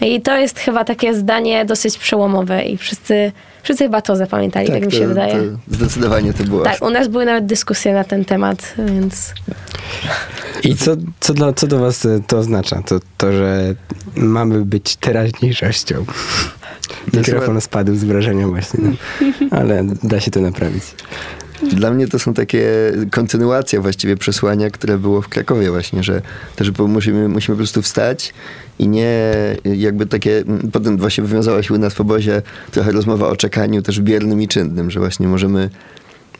I 0.00 0.20
to 0.20 0.38
jest 0.38 0.58
chyba 0.58 0.84
takie 0.84 1.14
zdanie 1.14 1.64
dosyć 1.64 1.98
przełomowe 1.98 2.64
i 2.64 2.76
wszyscy, 2.76 3.32
wszyscy 3.64 3.84
chyba 3.84 4.00
to 4.00 4.16
zapamiętali, 4.16 4.68
tak, 4.68 4.86
mi 4.86 4.92
się 4.92 5.08
wydaje. 5.08 5.34
To 5.34 5.74
zdecydowanie 5.76 6.34
to 6.34 6.44
było. 6.44 6.64
Tak, 6.64 6.82
u 6.82 6.90
nas 6.90 7.08
były 7.08 7.24
nawet 7.24 7.46
dyskusje 7.46 7.94
na 7.94 8.04
ten 8.04 8.24
temat, 8.24 8.74
więc 8.78 9.34
I 10.64 10.76
co, 10.76 10.96
co, 11.20 11.34
dla, 11.34 11.52
co 11.52 11.66
do 11.66 11.78
was 11.78 12.06
to 12.26 12.38
oznacza? 12.38 12.82
To, 12.82 13.00
to, 13.16 13.32
że 13.32 13.74
mamy 14.16 14.64
być 14.64 14.96
teraźniejszością. 14.96 16.04
Mikrofon 17.14 17.60
spadł 17.60 17.94
z 17.94 18.04
wrażenia 18.04 18.48
właśnie, 18.48 18.80
no. 18.82 18.90
ale 19.50 19.84
da 20.02 20.20
się 20.20 20.30
to 20.30 20.40
naprawić. 20.40 20.84
Dla 21.72 21.90
mnie 21.90 22.08
to 22.08 22.18
są 22.18 22.34
takie 22.34 22.92
kontynuacje 23.10 23.80
właściwie 23.80 24.16
przesłania, 24.16 24.70
które 24.70 24.98
było 24.98 25.22
w 25.22 25.28
Krakowie 25.28 25.70
właśnie, 25.70 26.02
że 26.02 26.22
też 26.56 26.72
musimy, 26.78 27.28
musimy 27.28 27.56
po 27.56 27.58
prostu 27.58 27.82
wstać 27.82 28.34
i 28.78 28.88
nie 28.88 29.32
jakby 29.64 30.06
takie, 30.06 30.44
potem 30.72 30.98
właśnie 30.98 31.24
wywiązała 31.24 31.62
się 31.62 31.74
u 31.74 31.78
nas 31.78 31.94
w 31.94 32.00
obozie 32.00 32.42
trochę 32.70 32.92
rozmowa 32.92 33.28
o 33.28 33.36
czekaniu 33.36 33.82
też 33.82 34.00
biernym 34.00 34.42
i 34.42 34.48
czynnym, 34.48 34.90
że 34.90 35.00
właśnie 35.00 35.28
możemy, 35.28 35.70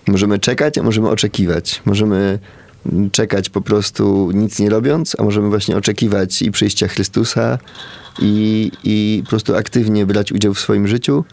możemy 0.06 0.38
czekać, 0.38 0.78
a 0.78 0.82
możemy 0.82 1.08
oczekiwać. 1.08 1.82
Możemy 1.84 2.38
czekać 3.12 3.50
po 3.50 3.60
prostu 3.60 4.30
nic 4.34 4.58
nie 4.58 4.70
robiąc, 4.70 5.16
a 5.18 5.22
możemy 5.22 5.48
właśnie 5.48 5.76
oczekiwać 5.76 6.42
i 6.42 6.50
przyjścia 6.50 6.88
Chrystusa 6.88 7.58
i, 8.18 8.70
i 8.84 9.20
po 9.24 9.30
prostu 9.30 9.56
aktywnie 9.56 10.06
brać 10.06 10.32
udział 10.32 10.54
w 10.54 10.60
swoim 10.60 10.88
życiu. 10.88 11.24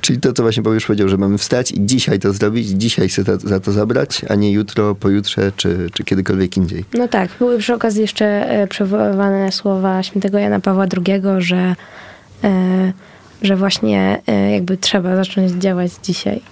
Czyli 0.00 0.20
to, 0.20 0.32
co 0.32 0.42
właśnie 0.42 0.62
Paweł 0.62 0.74
już 0.74 0.86
powiedział, 0.86 1.08
że 1.08 1.16
mamy 1.16 1.38
wstać 1.38 1.72
i 1.72 1.86
dzisiaj 1.86 2.18
to 2.18 2.32
zrobić, 2.32 2.68
dzisiaj 2.68 3.08
się 3.08 3.22
za, 3.44 3.60
to 3.60 3.72
zabrać, 3.72 4.22
a 4.28 4.34
nie 4.34 4.52
jutro, 4.52 4.94
pojutrze 4.94 5.52
czy, 5.56 5.90
czy 5.92 6.04
kiedykolwiek 6.04 6.56
indziej. 6.56 6.84
no 6.94 7.08
tak, 7.08 7.30
były 7.38 7.58
przy 7.58 7.74
okazji 7.74 8.00
jeszcze 8.00 8.50
e, 8.50 8.66
przywoływane 8.66 9.52
słowa 9.52 10.02
świętego 10.02 10.38
Jana 10.38 10.60
Pawła 10.60 10.86
II, 11.06 11.22
że, 11.38 11.74
e, 12.44 12.92
że 13.42 13.56
właśnie 13.56 14.22
e, 14.26 14.50
jakby 14.50 14.76
trzeba 14.76 15.16
zacząć 15.16 15.52
działać 15.52 15.92
dzisiaj. 16.02 16.42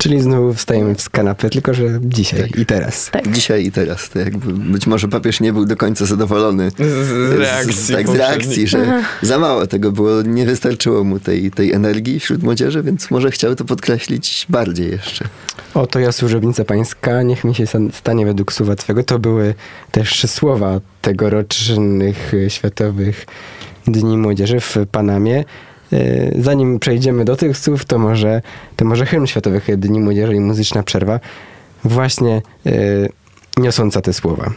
Czyli 0.00 0.20
znowu 0.20 0.54
wstajemy 0.54 0.94
z 0.98 1.08
kanapy, 1.08 1.50
tylko 1.50 1.74
że 1.74 1.84
dzisiaj 2.02 2.40
Tak. 2.40 2.58
i 2.58 2.66
teraz. 2.66 3.10
Tak. 3.10 3.30
Dzisiaj 3.32 3.66
i 3.66 3.72
teraz. 3.72 4.08
To 4.10 4.18
jakby 4.18 4.52
być 4.52 4.86
może 4.86 5.08
papież 5.08 5.40
nie 5.40 5.52
był 5.52 5.64
do 5.66 5.76
końca 5.76 6.06
zadowolony 6.06 6.70
Z, 6.70 6.76
z 7.06 7.38
reakcji. 7.38 7.72
z, 7.72 7.92
tak, 7.92 8.08
z 8.08 8.14
reakcji, 8.14 8.66
że 8.66 9.02
za 9.22 9.38
mało 9.38 9.66
tego 9.66 9.92
było, 9.92 10.22
nie 10.22 10.46
wystarczyło 10.46 11.04
mu 11.04 11.18
tej, 11.18 11.50
tej 11.50 11.72
energii 11.72 12.20
wśród 12.20 12.42
młodzieży, 12.42 12.82
więc 12.82 13.10
może 13.10 13.30
chciał 13.30 13.54
to 13.54 13.64
podkreślić 13.64 14.46
bardziej 14.48 14.90
jeszcze. 14.90 15.24
Oto 15.74 15.98
ja 15.98 16.12
służebnica 16.12 16.64
pańska, 16.64 17.22
niech 17.22 17.44
mi 17.44 17.54
się 17.54 17.64
stanie 17.92 18.26
według 18.26 18.52
słowa 18.52 18.76
twego. 18.76 19.02
To 19.02 19.18
były 19.18 19.54
też 19.90 20.26
słowa 20.30 20.80
tegorocznych 21.02 22.34
e, 22.34 22.50
Światowych 22.50 23.26
Dni 23.86 24.18
Młodzieży 24.18 24.60
w 24.60 24.76
Panamie. 24.92 25.44
E, 25.92 26.42
Zanim 26.42 26.78
przejdziemy 26.78 27.24
do 27.24 27.36
tych 27.36 27.58
słów, 27.58 27.84
to 27.84 27.98
może, 27.98 28.42
to 28.76 28.84
może 28.84 29.06
hymn 29.06 29.26
Światowych 29.26 29.76
Dni 29.76 30.00
Młodzieży 30.00 30.34
i 30.34 30.40
muzyczna 30.40 30.82
przerwa 30.82 31.20
właśnie 31.84 32.42
e, 32.66 32.72
niosąca 33.56 34.00
te 34.00 34.12
słowa. 34.12 34.50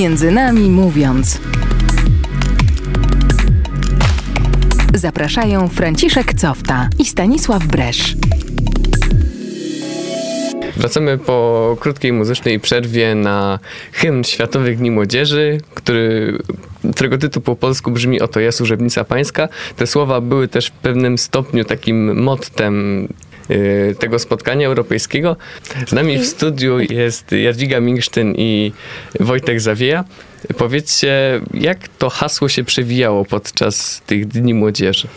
Między 0.00 0.30
nami 0.30 0.70
mówiąc. 0.70 1.40
Zapraszają 4.94 5.68
Franciszek 5.68 6.34
Cofta 6.34 6.88
i 6.98 7.04
Stanisław 7.04 7.66
Bresz. 7.66 8.16
Wracamy 10.76 11.18
po 11.18 11.76
krótkiej 11.80 12.12
muzycznej 12.12 12.60
przerwie 12.60 13.14
na 13.14 13.58
hymn 13.92 14.24
Światowych 14.24 14.78
Dni 14.78 14.90
Młodzieży, 14.90 15.60
który, 15.74 16.38
którego 16.94 17.18
tytuł 17.18 17.42
po 17.42 17.56
polsku 17.56 17.90
brzmi 17.90 18.20
Oto 18.20 18.40
ja 18.40 18.52
służebnica 18.52 19.04
pańska. 19.04 19.48
Te 19.76 19.86
słowa 19.86 20.20
były 20.20 20.48
też 20.48 20.66
w 20.66 20.72
pewnym 20.72 21.18
stopniu 21.18 21.64
takim 21.64 22.22
mottem 22.22 23.08
tego 23.98 24.18
spotkania 24.18 24.66
europejskiego. 24.66 25.36
Z 25.86 25.92
nami 25.92 26.18
w 26.18 26.26
studiu 26.26 26.78
jest 26.80 27.32
Jadwiga 27.32 27.80
Minksztyn 27.80 28.34
i 28.36 28.72
Wojtek 29.20 29.60
Zawieja. 29.60 30.04
Powiedzcie, 30.58 31.40
jak 31.54 31.88
to 31.88 32.10
hasło 32.10 32.48
się 32.48 32.64
przewijało 32.64 33.24
podczas 33.24 34.02
tych 34.06 34.26
Dni 34.26 34.54
Młodzieży? 34.54 35.08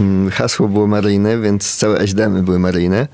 Mm, 0.00 0.30
Hasło 0.30 0.68
było 0.68 0.86
maryjne, 0.86 1.40
więc 1.40 1.76
całe 1.76 2.00
eźdemy 2.00 2.42
były 2.42 2.58
maryjne. 2.58 3.08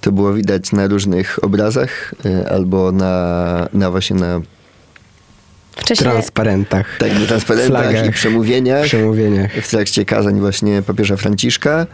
To 0.00 0.12
było 0.12 0.32
widać 0.32 0.72
na 0.72 0.86
różnych 0.86 1.44
obrazach 1.44 2.14
y, 2.26 2.48
albo 2.48 2.92
na, 2.92 3.68
na 3.72 3.90
właśnie 3.90 4.16
na 4.16 4.40
Wcześniej, 5.76 6.10
Transparentach, 6.10 6.96
tak, 6.98 7.20
na 7.20 7.26
transparentach 7.26 7.82
Flagach. 7.82 8.06
i 8.06 8.12
przemówieniach. 8.12 8.84
przemówieniach. 8.84 9.52
w 9.52 9.70
trakcie 9.70 10.04
kazań 10.04 10.40
właśnie 10.40 10.82
papieża 10.82 11.16
Franciszka. 11.16 11.86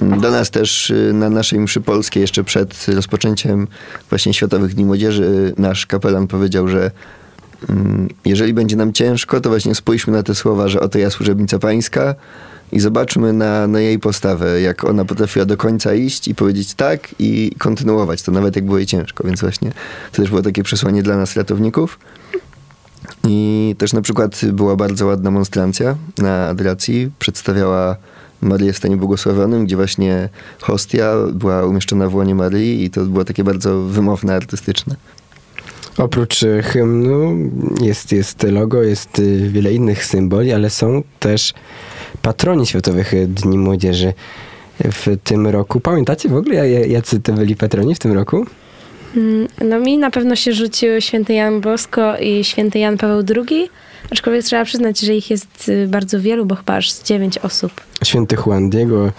Do 0.00 0.30
nas 0.30 0.50
też 0.50 0.90
y, 0.90 1.12
na 1.12 1.30
naszej 1.30 1.60
mszy 1.60 1.80
polskiej, 1.80 2.20
jeszcze 2.20 2.44
przed 2.44 2.86
rozpoczęciem 2.88 3.68
właśnie 4.10 4.34
Światowych 4.34 4.74
Dni 4.74 4.84
Młodzieży, 4.84 5.24
y, 5.58 5.60
nasz 5.60 5.86
kapelan 5.86 6.26
powiedział, 6.26 6.68
że 6.68 6.90
mm, 7.68 8.08
jeżeli 8.24 8.54
będzie 8.54 8.76
nam 8.76 8.92
ciężko, 8.92 9.40
to 9.40 9.48
właśnie 9.48 9.74
spójrzmy 9.74 10.12
na 10.12 10.22
te 10.22 10.34
słowa, 10.34 10.68
że 10.68 10.80
oto 10.80 10.98
ja 10.98 11.10
służebnica 11.10 11.58
pańska 11.58 12.14
i 12.72 12.80
zobaczmy 12.80 13.32
na, 13.32 13.66
na 13.66 13.80
jej 13.80 13.98
postawę, 13.98 14.60
jak 14.60 14.84
ona 14.84 15.04
potrafiła 15.04 15.44
do 15.44 15.56
końca 15.56 15.94
iść 15.94 16.28
i 16.28 16.34
powiedzieć 16.34 16.74
tak 16.74 17.14
i 17.18 17.52
kontynuować 17.58 18.22
to, 18.22 18.32
nawet 18.32 18.56
jak 18.56 18.64
było 18.64 18.78
jej 18.78 18.86
ciężko. 18.86 19.24
Więc 19.24 19.40
właśnie 19.40 19.72
to 20.12 20.16
też 20.16 20.30
było 20.30 20.42
takie 20.42 20.62
przesłanie 20.62 21.02
dla 21.02 21.16
nas, 21.16 21.36
ratowników. 21.36 21.98
I 23.24 23.74
też 23.78 23.92
na 23.92 24.02
przykład 24.02 24.40
była 24.52 24.76
bardzo 24.76 25.06
ładna 25.06 25.30
monstrancja 25.30 25.96
na 26.18 26.48
adoracji. 26.48 27.10
Przedstawiała 27.18 27.96
Marię 28.40 28.72
w 28.72 28.76
stanie 28.76 28.96
błogosławionym, 28.96 29.64
gdzie 29.64 29.76
właśnie 29.76 30.28
hostia 30.60 31.14
była 31.32 31.64
umieszczona 31.66 32.08
w 32.08 32.14
łonie 32.14 32.34
Maryi 32.34 32.84
i 32.84 32.90
to 32.90 33.00
było 33.04 33.24
takie 33.24 33.44
bardzo 33.44 33.82
wymowne, 33.82 34.34
artystyczne. 34.34 34.96
Oprócz 35.98 36.42
y, 36.42 36.62
hymnu 36.62 37.36
jest, 37.82 38.12
jest 38.12 38.42
logo, 38.42 38.82
jest 38.82 39.18
y, 39.18 39.48
wiele 39.50 39.72
innych 39.72 40.04
symboli, 40.04 40.52
ale 40.52 40.70
są 40.70 41.02
też 41.20 41.54
patroni 42.22 42.66
Światowych 42.66 43.12
Dni 43.34 43.58
Młodzieży 43.58 44.12
w 44.84 45.16
tym 45.24 45.46
roku. 45.46 45.80
Pamiętacie 45.80 46.28
w 46.28 46.36
ogóle, 46.36 46.70
ja- 46.70 46.86
jacy 46.86 47.20
to 47.20 47.32
byli 47.32 47.56
patroni 47.56 47.94
w 47.94 47.98
tym 47.98 48.12
roku? 48.12 48.46
Mm, 49.16 49.48
No 49.64 49.80
mi 49.80 49.98
na 49.98 50.10
pewno 50.10 50.36
się 50.36 50.52
rzucił 50.52 51.00
święty 51.00 51.32
Jan 51.34 51.60
Bosko 51.60 52.16
i 52.18 52.44
święty 52.44 52.78
Jan 52.78 52.96
Paweł 52.98 53.22
II, 53.36 53.68
aczkolwiek 54.10 54.44
trzeba 54.44 54.64
przyznać, 54.64 55.00
że 55.00 55.14
ich 55.14 55.30
jest 55.30 55.68
y, 55.68 55.88
bardzo 55.88 56.20
wielu, 56.20 56.46
bo 56.46 56.54
chyba 56.54 56.74
aż 56.74 56.90
z 56.90 57.02
dziewięć 57.02 57.38
osób. 57.38 57.72
Święty 58.04 58.36
Juan 58.46 58.70
Diego, 58.70 59.12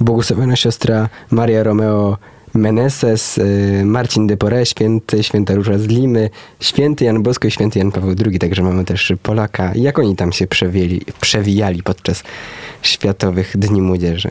błogosławiona 0.00 0.56
siostra 0.56 1.08
Maria 1.30 1.62
Romeo 1.62 2.16
Meneses, 2.54 3.38
y, 3.38 3.82
Marcin 3.84 4.26
de 4.26 4.36
Poré, 4.36 4.64
święty, 4.64 5.22
święta 5.22 5.54
Róża 5.54 5.78
z 5.78 5.86
Limy, 5.86 6.30
święty 6.60 7.04
Jan 7.04 7.22
Bosko 7.22 7.48
i 7.48 7.50
święty 7.50 7.78
Jan 7.78 7.92
Paweł 7.92 8.14
II, 8.26 8.38
także 8.38 8.62
mamy 8.62 8.84
też 8.84 9.12
Polaka. 9.22 9.72
Jak 9.74 9.98
oni 9.98 10.16
tam 10.16 10.32
się 10.32 10.46
przewijali, 10.46 11.02
przewijali 11.20 11.82
podczas 11.82 12.22
Światowych 12.82 13.56
Dni 13.56 13.82
Młodzieży? 13.82 14.30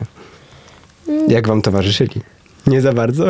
Jak 1.28 1.48
wam 1.48 1.62
towarzyszyli? 1.62 2.20
Nie 2.66 2.80
za 2.80 2.92
bardzo? 2.92 3.24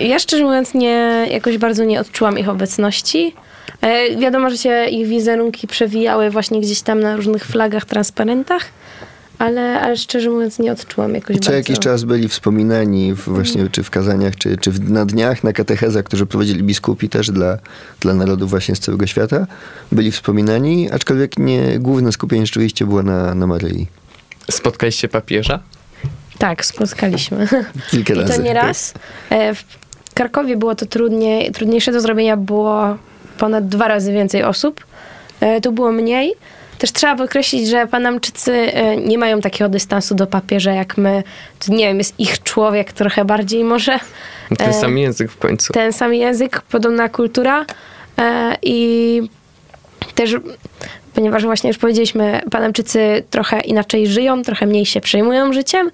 Ja 0.00 0.18
szczerze 0.18 0.44
mówiąc 0.44 0.74
nie, 0.74 1.26
jakoś 1.30 1.58
bardzo 1.58 1.84
nie 1.84 2.00
odczułam 2.00 2.38
ich 2.38 2.48
obecności. 2.48 3.34
E, 3.80 4.16
wiadomo, 4.16 4.50
że 4.50 4.58
się 4.58 4.84
ich 4.84 5.08
wizerunki 5.08 5.66
przewijały 5.66 6.30
właśnie 6.30 6.60
gdzieś 6.60 6.80
tam 6.80 7.00
na 7.00 7.16
różnych 7.16 7.44
flagach, 7.44 7.84
transparentach, 7.84 8.62
ale, 9.38 9.80
ale 9.80 9.96
szczerze 9.96 10.30
mówiąc 10.30 10.58
nie 10.58 10.72
odczułam 10.72 11.14
jakoś 11.14 11.36
Co 11.36 11.40
bardzo. 11.40 11.52
jakiś 11.52 11.78
czas 11.78 12.04
byli 12.04 12.28
wspominani 12.28 13.14
w 13.14 13.24
właśnie 13.24 13.68
czy 13.68 13.82
w 13.82 13.90
kazaniach, 13.90 14.36
czy, 14.36 14.56
czy 14.56 14.70
w, 14.70 14.90
na 14.90 15.04
dniach, 15.06 15.44
na 15.44 15.52
katechezach, 15.52 16.04
którzy 16.04 16.26
prowadzili 16.26 16.62
biskupi 16.62 17.08
też 17.08 17.30
dla, 17.30 17.58
dla 18.00 18.14
narodów 18.14 18.50
właśnie 18.50 18.76
z 18.76 18.80
całego 18.80 19.06
świata. 19.06 19.46
Byli 19.92 20.12
wspominani, 20.12 20.90
aczkolwiek 20.90 21.38
nie, 21.38 21.78
główne 21.78 22.12
skupienie 22.12 22.46
rzeczywiście 22.46 22.86
było 22.86 23.02
na, 23.02 23.34
na 23.34 23.46
Maryi. 23.46 23.86
Spotkaliście 24.50 25.08
papieża? 25.08 25.60
Tak, 26.38 26.64
spotkaliśmy. 26.64 27.48
Kilka 27.90 28.14
I 28.14 28.16
razy. 28.16 28.34
to 28.34 28.42
nie 28.42 28.54
raz. 28.54 28.94
W 30.20 30.22
Krakowie 30.22 30.56
było 30.56 30.74
to 30.74 30.86
trudniej, 30.86 31.52
trudniejsze 31.52 31.92
do 31.92 32.00
zrobienia, 32.00 32.36
było 32.36 32.96
ponad 33.38 33.68
dwa 33.68 33.88
razy 33.88 34.12
więcej 34.12 34.42
osób. 34.42 34.86
E, 35.40 35.60
Tu 35.60 35.72
było 35.72 35.92
mniej. 35.92 36.34
Też 36.78 36.92
trzeba 36.92 37.16
podkreślić, 37.16 37.68
że 37.68 37.86
Panamczycy 37.86 38.52
e, 38.52 38.96
nie 38.96 39.18
mają 39.18 39.40
takiego 39.40 39.68
dystansu 39.68 40.14
do 40.14 40.26
papieża 40.26 40.72
jak 40.72 40.96
my. 40.98 41.22
To 41.66 41.72
nie 41.72 41.86
wiem, 41.86 41.98
jest 41.98 42.20
ich 42.20 42.42
człowiek 42.42 42.92
trochę 42.92 43.24
bardziej 43.24 43.64
może. 43.64 43.98
Ten 44.58 44.68
E, 44.70 44.72
sam 44.72 44.98
język 44.98 45.30
w 45.30 45.38
końcu. 45.38 45.72
ten 45.72 45.92
sam 45.92 46.14
język, 46.14 46.60
podobna 46.62 47.08
kultura 47.08 47.66
i 48.62 49.22
też, 50.14 50.36
ponieważ 51.14 51.44
właśnie 51.44 51.68
już 51.68 51.78
powiedzieliśmy, 51.78 52.40
Panamczycy 52.50 53.24
trochę 53.30 53.60
inaczej 53.60 54.06
żyją, 54.06 54.42
trochę 54.42 54.66
mniej 54.66 54.86
się 54.86 55.00
przejmują 55.00 55.52
życiem, 55.52 55.90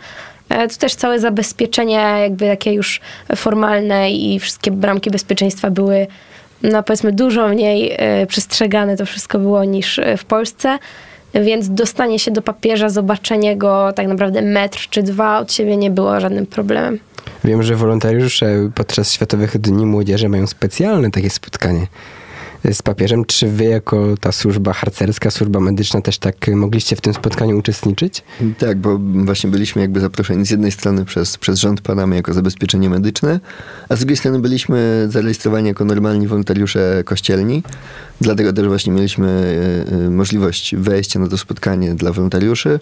to 0.48 0.76
też 0.78 0.94
całe 0.94 1.20
zabezpieczenie 1.20 1.94
jakby 1.94 2.46
takie 2.46 2.72
już 2.72 3.00
formalne 3.36 4.10
i 4.10 4.40
wszystkie 4.40 4.70
bramki 4.70 5.10
bezpieczeństwa 5.10 5.70
były 5.70 6.06
no 6.62 6.82
powiedzmy 6.82 7.12
dużo 7.12 7.48
mniej 7.48 7.92
e, 7.96 8.26
przestrzegane 8.26 8.96
to 8.96 9.06
wszystko 9.06 9.38
było 9.38 9.64
niż 9.64 9.98
e, 9.98 10.16
w 10.16 10.24
Polsce. 10.24 10.78
Więc 11.34 11.68
dostanie 11.68 12.18
się 12.18 12.30
do 12.30 12.42
papieża, 12.42 12.88
zobaczenie 12.88 13.56
go 13.56 13.92
tak 13.92 14.06
naprawdę 14.06 14.42
metr 14.42 14.78
czy 14.90 15.02
dwa 15.02 15.38
od 15.38 15.52
siebie 15.52 15.76
nie 15.76 15.90
było 15.90 16.20
żadnym 16.20 16.46
problemem. 16.46 16.98
Wiem, 17.44 17.62
że 17.62 17.76
wolontariusze 17.76 18.70
podczas 18.74 19.12
Światowych 19.12 19.58
Dni 19.58 19.86
Młodzieży 19.86 20.28
mają 20.28 20.46
specjalne 20.46 21.10
takie 21.10 21.30
spotkanie 21.30 21.86
z 22.72 22.82
papieżem. 22.82 23.24
Czy 23.24 23.48
wy 23.48 23.64
jako 23.64 24.14
ta 24.20 24.32
służba 24.32 24.72
harcerska, 24.72 25.30
służba 25.30 25.60
medyczna 25.60 26.00
też 26.00 26.18
tak 26.18 26.48
mogliście 26.48 26.96
w 26.96 27.00
tym 27.00 27.14
spotkaniu 27.14 27.58
uczestniczyć? 27.58 28.22
Tak, 28.58 28.78
bo 28.78 28.98
właśnie 28.98 29.50
byliśmy 29.50 29.82
jakby 29.82 30.00
zaproszeni 30.00 30.46
z 30.46 30.50
jednej 30.50 30.72
strony 30.72 31.04
przez, 31.04 31.38
przez 31.38 31.58
rząd 31.58 31.80
Panamy 31.80 32.16
jako 32.16 32.34
zabezpieczenie 32.34 32.90
medyczne, 32.90 33.40
a 33.88 33.96
z 33.96 33.98
drugiej 33.98 34.16
strony 34.16 34.38
byliśmy 34.38 35.06
zarejestrowani 35.10 35.68
jako 35.68 35.84
normalni 35.84 36.26
wolontariusze 36.26 37.02
kościelni. 37.04 37.62
Dlatego 38.20 38.52
też 38.52 38.66
właśnie 38.66 38.92
mieliśmy 38.92 39.28
e, 39.28 40.06
e, 40.06 40.10
możliwość 40.10 40.76
wejścia 40.76 41.20
na 41.20 41.28
to 41.28 41.38
spotkanie 41.38 41.94
dla 41.94 42.12
wolontariuszy. 42.12 42.80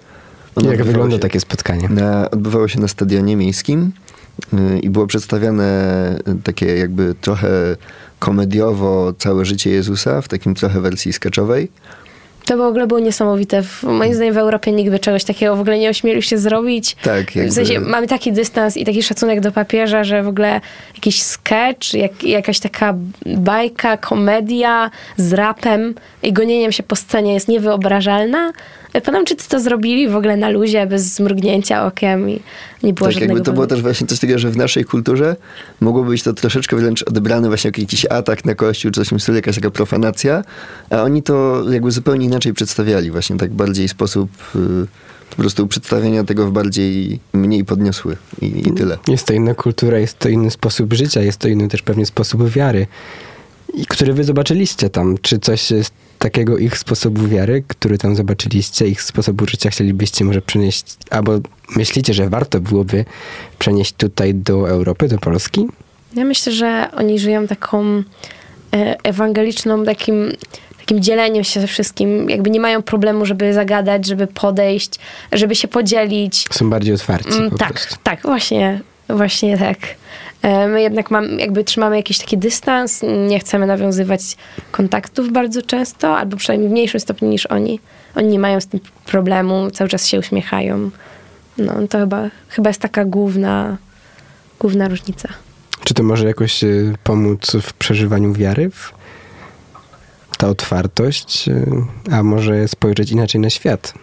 Ono 0.57 0.71
Jak 0.71 0.85
wygląda 0.85 1.17
się 1.17 1.21
takie 1.21 1.41
spotkanie? 1.41 1.89
Na, 1.89 2.31
odbywało 2.31 2.69
się 2.69 2.81
na 2.81 2.89
stadionie 2.89 3.37
miejskim 3.37 3.93
y, 4.53 4.79
i 4.79 4.91
było 4.91 5.07
przedstawiane 5.07 6.21
takie 6.45 6.77
jakby 6.77 7.15
trochę 7.21 7.77
komediowo 8.25 9.13
całe 9.19 9.45
życie 9.45 9.71
Jezusa 9.71 10.23
w 10.23 10.29
takim 10.29 10.55
trochę 10.55 10.81
wersji 10.81 11.13
sketchowej. 11.13 11.69
To 12.45 12.57
w 12.57 12.61
ogóle 12.61 12.87
było 12.87 13.01
niesamowite. 13.01 13.63
W, 13.63 13.83
moim 13.83 14.15
zdaniem 14.15 14.35
w 14.35 14.39
Europie 14.39 14.73
nikt 14.73 14.91
by 14.91 14.99
czegoś 14.99 15.25
takiego 15.25 15.57
w 15.57 15.61
ogóle 15.61 15.79
nie 15.79 15.91
ośmielił 15.91 16.23
się 16.23 16.39
zrobić. 16.39 16.97
Tak, 17.03 17.37
jakby- 17.37 17.51
W 17.51 17.55
sensie 17.55 17.81
mamy 17.81 18.07
taki 18.07 18.33
dystans 18.33 18.77
i 18.77 18.85
taki 18.85 19.03
szacunek 19.03 19.41
do 19.41 19.53
papieża, 19.53 20.05
że 20.05 20.23
w 20.23 20.29
ogóle 20.29 20.61
jakiś 20.95 21.23
sketch, 21.23 21.95
jak, 21.95 22.25
jakaś 22.25 22.59
taka 22.59 22.95
bajka, 23.27 23.97
komedia 23.97 24.91
z 25.17 25.33
rapem 25.33 25.95
i 26.23 26.33
gonieniem 26.33 26.73
się 26.73 26.83
po 26.83 26.97
scenie 26.97 27.35
jest 27.35 27.49
niewyobrażalna. 27.49 28.53
Panamczycy 29.05 29.49
to 29.49 29.61
zrobili 29.61 30.09
w 30.09 30.17
ogóle 30.17 30.37
na 30.37 30.49
luzie, 30.49 30.87
bez 30.87 31.03
zmrugnięcia 31.03 31.87
okiem 31.87 32.31
i 32.31 32.41
nie 32.83 32.93
było 32.93 33.07
Tak, 33.09 33.15
żadnego 33.15 33.33
jakby 33.35 33.45
to 33.45 33.53
było 33.53 33.67
też 33.67 33.83
właśnie 33.83 34.07
coś 34.07 34.19
takiego, 34.19 34.39
że 34.39 34.51
w 34.51 34.57
naszej 34.57 34.85
kulturze 34.85 35.37
mogło 35.81 36.05
być 36.05 36.23
to 36.23 36.33
troszeczkę 36.33 36.77
wręcz 36.77 37.03
odebrane 37.03 37.49
właśnie 37.49 37.69
jako 37.69 37.81
jakiś 37.81 38.07
atak 38.07 38.45
na 38.45 38.55
kościół, 38.55 38.91
czy 38.91 39.05
coś 39.05 39.19
w 39.19 39.23
stylu, 39.23 39.37
jakaś 39.37 39.55
taka 39.55 39.71
profanacja, 39.71 40.45
a 40.91 41.03
oni 41.03 41.23
to 41.23 41.63
jakby 41.71 41.91
zupełnie 41.91 42.27
inaczej 42.27 42.34
przedstawiali, 42.55 43.11
właśnie 43.11 43.37
tak 43.37 43.53
bardziej 43.53 43.89
sposób 43.89 44.31
y, 44.57 44.87
po 45.31 45.37
prostu 45.37 45.67
przedstawienia 45.67 46.25
tego 46.25 46.47
w 46.47 46.53
bardziej 46.53 47.21
mniej 47.33 47.65
podniosły 47.65 48.17
i, 48.43 48.69
i 48.69 48.73
tyle. 48.73 48.99
Jest 49.09 49.27
to 49.27 49.33
inna 49.33 49.55
kultura, 49.55 49.99
jest 49.99 50.19
to 50.19 50.29
inny 50.29 50.51
sposób 50.51 50.93
życia, 50.93 51.23
jest 51.23 51.39
to 51.39 51.49
inny 51.49 51.69
też 51.69 51.83
pewnie 51.83 52.07
sposób 52.07 52.49
wiary, 52.49 52.87
i 53.75 53.87
który 53.87 54.13
wy 54.13 54.25
zobaczyliście 54.25 54.91
tam. 54.91 55.19
Czy 55.23 55.39
coś 55.39 55.67
z 55.67 55.91
takiego 56.19 56.59
ich 56.59 56.79
sposobu 56.79 57.29
wiary, 57.29 57.65
który 57.69 57.99
tam 57.99 58.17
zobaczyliście, 58.17 58.89
ich 58.89 59.03
sposobu 59.03 59.47
życia 59.47 59.71
chcielibyście 59.71 60.25
może 60.25 60.43
przenieść, 60.43 60.97
albo 61.11 61.33
myślicie, 61.77 62.15
że 62.15 62.29
warto 62.29 62.61
byłoby 62.61 63.05
przenieść 63.59 63.93
tutaj 63.93 64.35
do 64.35 64.69
Europy, 64.69 65.09
do 65.09 65.19
Polski? 65.19 65.67
Ja 66.15 66.25
myślę, 66.25 66.53
że 66.53 66.89
oni 66.97 67.19
żyją 67.19 67.47
taką 67.47 68.03
e, 68.73 68.97
ewangeliczną, 69.03 69.85
takim, 69.85 70.33
takim 70.85 71.03
dzieleniem 71.03 71.45
się 71.45 71.61
ze 71.61 71.67
wszystkim. 71.67 72.31
Jakby 72.31 72.51
nie 72.51 72.61
mają 72.61 72.83
problemu, 72.83 73.27
żeby 73.27 73.53
zagadać, 73.55 74.07
żeby 74.07 74.27
podejść, 74.27 74.91
żeby 75.33 75.55
się 75.55 75.69
podzielić. 75.69 76.47
Są 76.51 76.71
bardziej 76.71 76.95
otwarci 76.95 77.29
Mm, 77.39 77.51
tak, 77.51 77.73
prostu. 77.73 77.97
tak, 78.03 78.23
właśnie, 78.23 78.81
właśnie 79.09 79.59
tak. 79.59 79.77
E, 80.43 80.69
My 80.69 80.83
jednak 80.83 81.11
mam, 81.11 81.39
jakby 81.39 81.65
trzymamy 81.65 81.97
jakiś 81.97 82.19
taki 82.19 82.39
dystans, 82.39 83.03
nie 83.29 83.39
chcemy 83.41 83.67
nawiązywać 83.67 84.21
kontaktów 84.71 85.33
bardzo 85.33 85.63
często, 85.63 86.17
albo 86.19 86.37
przynajmniej 86.37 86.69
w 86.69 86.73
mniejszym 86.73 87.01
stopniu 87.01 87.29
niż 87.29 87.47
oni. 87.47 87.81
Oni 88.17 88.29
nie 88.29 88.39
mają 88.39 88.61
z 88.61 88.67
tym 88.67 88.81
problemu, 89.07 89.71
cały 89.71 89.91
czas 89.91 90.07
się 90.07 90.19
uśmiechają. 90.19 90.91
No 91.59 91.75
to 91.91 91.99
chyba, 91.99 92.29
chyba 92.49 92.71
jest 92.71 92.81
taka 92.81 93.05
główna, 93.05 93.77
główna 94.61 94.89
różnica. 94.89 95.29
Czy 95.85 95.95
to 95.95 96.03
może 96.03 96.27
jakoś 96.27 96.65
y, 96.65 96.95
pomóc 97.05 97.53
w 97.63 97.73
przeżywaniu 97.73 98.33
wiary? 98.33 98.71
W 98.71 98.93
ta 100.45 100.49
otwartość, 100.49 101.49
y, 101.49 101.67
a 102.11 102.23
może 102.23 102.69
spojrzeć 102.69 103.11
inaczej 103.11 103.41
na 103.41 103.51
świat? 103.51 103.95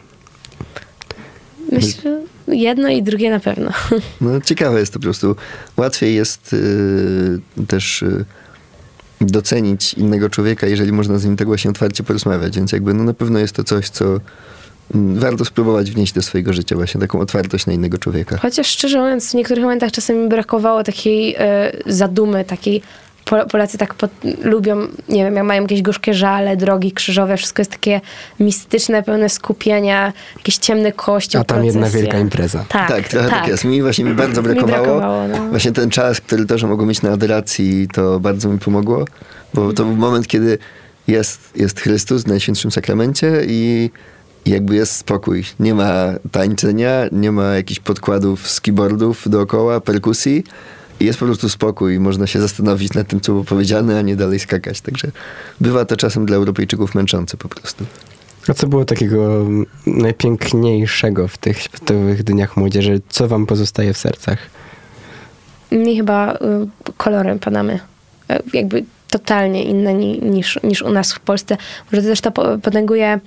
Myślę, 1.72 2.22
jedno 2.48 2.90
i 2.90 3.04
drugie 3.04 3.30
na 3.30 3.40
pewno. 3.40 3.72
No 4.22 4.42
ciekawe 4.42 4.80
jest 4.80 4.94
to 4.94 5.00
po 5.00 5.04
prostu. 5.04 5.36
Łatwiej 5.78 6.16
jest 6.16 6.54
y, 6.54 7.66
też 7.68 8.02
y, 8.02 8.26
docenić 9.22 9.94
innego 9.94 10.30
człowieka, 10.30 10.68
jeżeli 10.68 10.92
można 10.92 11.18
z 11.20 11.26
nim 11.26 11.38
tak 11.38 11.48
właśnie 11.48 11.72
otwarcie 11.72 12.04
porozmawiać, 12.04 12.56
więc 12.56 12.72
jakby 12.72 12.94
no 12.94 13.04
na 13.04 13.14
pewno 13.14 13.40
jest 13.40 13.56
to 13.56 13.64
coś, 13.64 13.90
co 13.90 14.06
mm, 14.96 15.20
warto 15.20 15.46
spróbować 15.46 15.92
wnieść 15.92 16.14
do 16.14 16.22
swojego 16.22 16.54
życia 16.54 16.76
właśnie 16.76 17.02
taką 17.02 17.20
otwartość 17.20 17.66
na 17.66 17.74
innego 17.74 17.98
człowieka. 17.98 18.38
Chociaż 18.38 18.68
szczerze 18.68 19.00
mówiąc, 19.00 19.32
w 19.32 19.34
niektórych 19.34 19.64
momentach 19.64 19.92
czasem 19.92 20.24
mi 20.24 20.30
brakowało 20.30 20.84
takiej 20.84 21.36
e, 21.38 21.72
zadumy, 21.86 22.46
takiej. 22.46 22.82
Pol- 23.26 23.46
Polacy 23.52 23.78
tak 23.78 23.94
pod, 23.94 24.12
lubią, 24.44 24.78
nie 25.10 25.24
wiem, 25.24 25.36
jak 25.36 25.46
mają 25.46 25.62
jakieś 25.62 25.82
gorzkie 25.82 26.14
żale, 26.14 26.58
drogi 26.58 26.92
krzyżowe, 26.92 27.38
wszystko 27.38 27.62
jest 27.62 27.72
takie 27.72 28.02
mistyczne, 28.40 29.04
pełne 29.04 29.30
skupienia, 29.30 30.14
jakiś 30.38 30.58
ciemny 30.58 30.92
kościół, 30.92 31.42
A 31.42 31.44
tam 31.44 31.66
jedna 31.66 31.80
procesje. 31.82 32.02
wielka 32.02 32.20
impreza. 32.20 32.66
Tak, 32.70 32.88
Tak, 32.88 33.08
trochę 33.10 33.30
tak. 33.30 33.48
jest. 33.48 33.66
Mi 33.66 33.82
właśnie 33.82 34.06
mi 34.10 34.14
bardzo 34.14 34.42
Mi 34.42 34.48
brakowało. 34.48 34.84
brakowało, 34.86 35.28
no. 35.28 35.50
Właśnie 35.50 35.72
ten 35.72 35.90
czas, 35.90 36.22
który 36.22 36.46
też 36.46 36.64
mogło 36.64 36.86
mieć 36.86 37.02
na 37.02 37.12
adoracji, 37.12 37.88
to 37.94 38.20
bardzo 38.20 38.50
mi 38.50 38.60
pomogło, 38.60 39.06
bo 39.54 39.74
to 39.74 39.86
był 39.86 39.96
moment, 39.96 40.28
kiedy 40.28 40.58
jest, 41.08 41.40
jest 41.56 41.80
Chrystus 41.80 42.24
w 42.24 42.28
Najświętszym 42.28 42.72
Sakramencie 42.72 43.42
i 43.48 43.90
i 44.46 44.50
jakby 44.52 44.76
jest 44.76 44.96
spokój. 44.96 45.44
Nie 45.60 45.74
ma 45.74 45.94
tańczenia, 46.32 46.90
nie 47.12 47.32
ma 47.32 47.44
jakichś 47.54 47.80
podkładów 47.80 48.50
z 48.50 48.62
keyboardów 48.62 49.30
dookoła, 49.30 49.82
perkusji. 49.82 50.44
I 51.02 51.06
jest 51.06 51.20
po 51.20 51.26
prostu 51.26 51.50
spokój. 51.50 52.00
Można 52.00 52.28
się 52.28 52.42
zastanowić 52.42 52.94
nad 52.94 53.08
tym, 53.08 53.22
co 53.22 53.32
było 53.32 53.44
powiedziane, 53.44 54.00
a 54.00 54.02
nie 54.02 54.16
dalej 54.16 54.40
skakać. 54.40 54.82
Także 54.82 55.12
bywa 55.62 55.86
to 55.86 55.98
czasem 55.98 56.26
dla 56.26 56.38
Europejczyków 56.38 56.96
męczące 56.96 57.38
po 57.38 57.50
prostu. 57.50 57.86
A 58.48 58.54
co 58.54 58.68
było 58.68 58.86
takiego 58.86 59.46
najpiękniejszego 59.88 61.28
w 61.28 61.38
tych 61.38 61.62
Światowych 61.62 62.24
Dniach 62.24 62.58
Młodzieży? 62.58 63.02
Co 63.10 63.28
wam 63.28 63.46
pozostaje 63.46 63.94
w 63.94 63.98
sercach? 63.98 64.38
Mi 65.72 65.98
chyba 65.98 66.34
y, 66.34 66.38
kolorem 66.98 67.40
Panamy. 67.40 67.80
Y, 68.32 68.40
jakby 68.54 68.84
totalnie 69.10 69.64
inne 69.64 69.94
ni, 69.94 70.20
niż, 70.20 70.60
niż 70.64 70.82
u 70.82 70.90
nas 70.90 71.14
w 71.14 71.20
Polsce. 71.20 71.58
Może 71.92 72.02
to 72.02 72.10
też 72.10 72.22
to 72.22 72.32
po- 72.32 72.58
potęguje, 72.58 73.20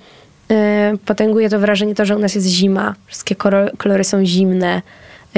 y, 0.51 0.97
potęguje 1.05 1.49
to 1.49 1.59
wrażenie 1.59 1.95
to, 1.95 2.05
że 2.05 2.15
u 2.15 2.19
nas 2.19 2.35
jest 2.35 2.47
zima. 2.47 2.95
Wszystkie 3.07 3.35
kolory 3.77 4.03
są 4.03 4.25
zimne. 4.25 4.81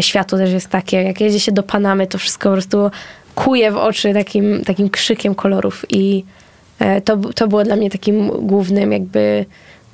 Światło 0.02 0.38
też 0.38 0.52
jest 0.52 0.68
takie. 0.68 0.98
Jak 1.04 1.22
jedzie 1.22 1.40
się 1.40 1.52
do 1.52 1.64
Panamy, 1.64 2.08
to 2.08 2.18
wszystko 2.18 2.50
po 2.50 2.54
prostu 2.54 2.92
kuje 3.36 3.72
w 3.72 3.78
oczy 3.78 4.14
takim, 4.14 4.64
takim 4.66 4.90
krzykiem 4.90 5.36
kolorów. 5.36 5.86
I 5.90 6.24
y, 6.82 7.02
to, 7.02 7.18
to 7.18 7.48
było 7.48 7.64
dla 7.64 7.76
mnie 7.76 7.90
takim 7.90 8.28
głównym 8.28 8.92
jakby 8.92 9.46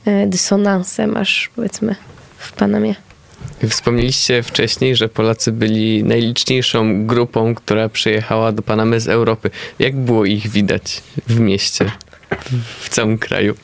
y, 0.08 0.28
dysonansem 0.28 1.18
aż 1.18 1.50
powiedzmy 1.56 1.96
w 2.38 2.54
Panamie. 2.54 2.96
Wspomnieliście 3.70 4.44
wcześniej, 4.44 4.96
że 4.96 5.10
Polacy 5.10 5.52
byli 5.52 6.04
najliczniejszą 6.04 7.08
grupą, 7.08 7.56
która 7.56 7.90
przyjechała 7.90 8.52
do 8.52 8.62
Panamy 8.62 9.00
z 9.00 9.08
Europy. 9.08 9.50
Jak 9.80 9.96
było 9.96 10.26
ich 10.26 10.48
widać 10.48 11.04
w 11.28 11.40
mieście, 11.40 11.92
w 12.80 12.90
całym 12.90 13.18
kraju? 13.18 13.56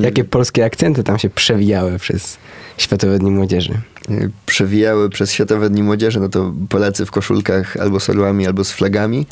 Jakie 0.00 0.24
polskie 0.24 0.64
akcenty 0.64 1.04
tam 1.04 1.18
się 1.18 1.30
przewijały 1.30 1.98
przez 1.98 2.38
Światowe 2.78 3.18
Dni 3.18 3.30
Młodzieży? 3.30 3.80
Y, 4.10 4.30
przewijały 4.46 5.10
przez 5.10 5.32
Światowe 5.32 5.70
Dni 5.70 5.82
Młodzieży, 5.82 6.20
no 6.20 6.28
to 6.28 6.54
Polacy 6.68 7.06
w 7.06 7.10
koszulkach 7.10 7.76
albo 7.76 8.00
z 8.00 8.10
orłami, 8.10 8.46
albo 8.46 8.64
z 8.64 8.72
flagami, 8.72 9.26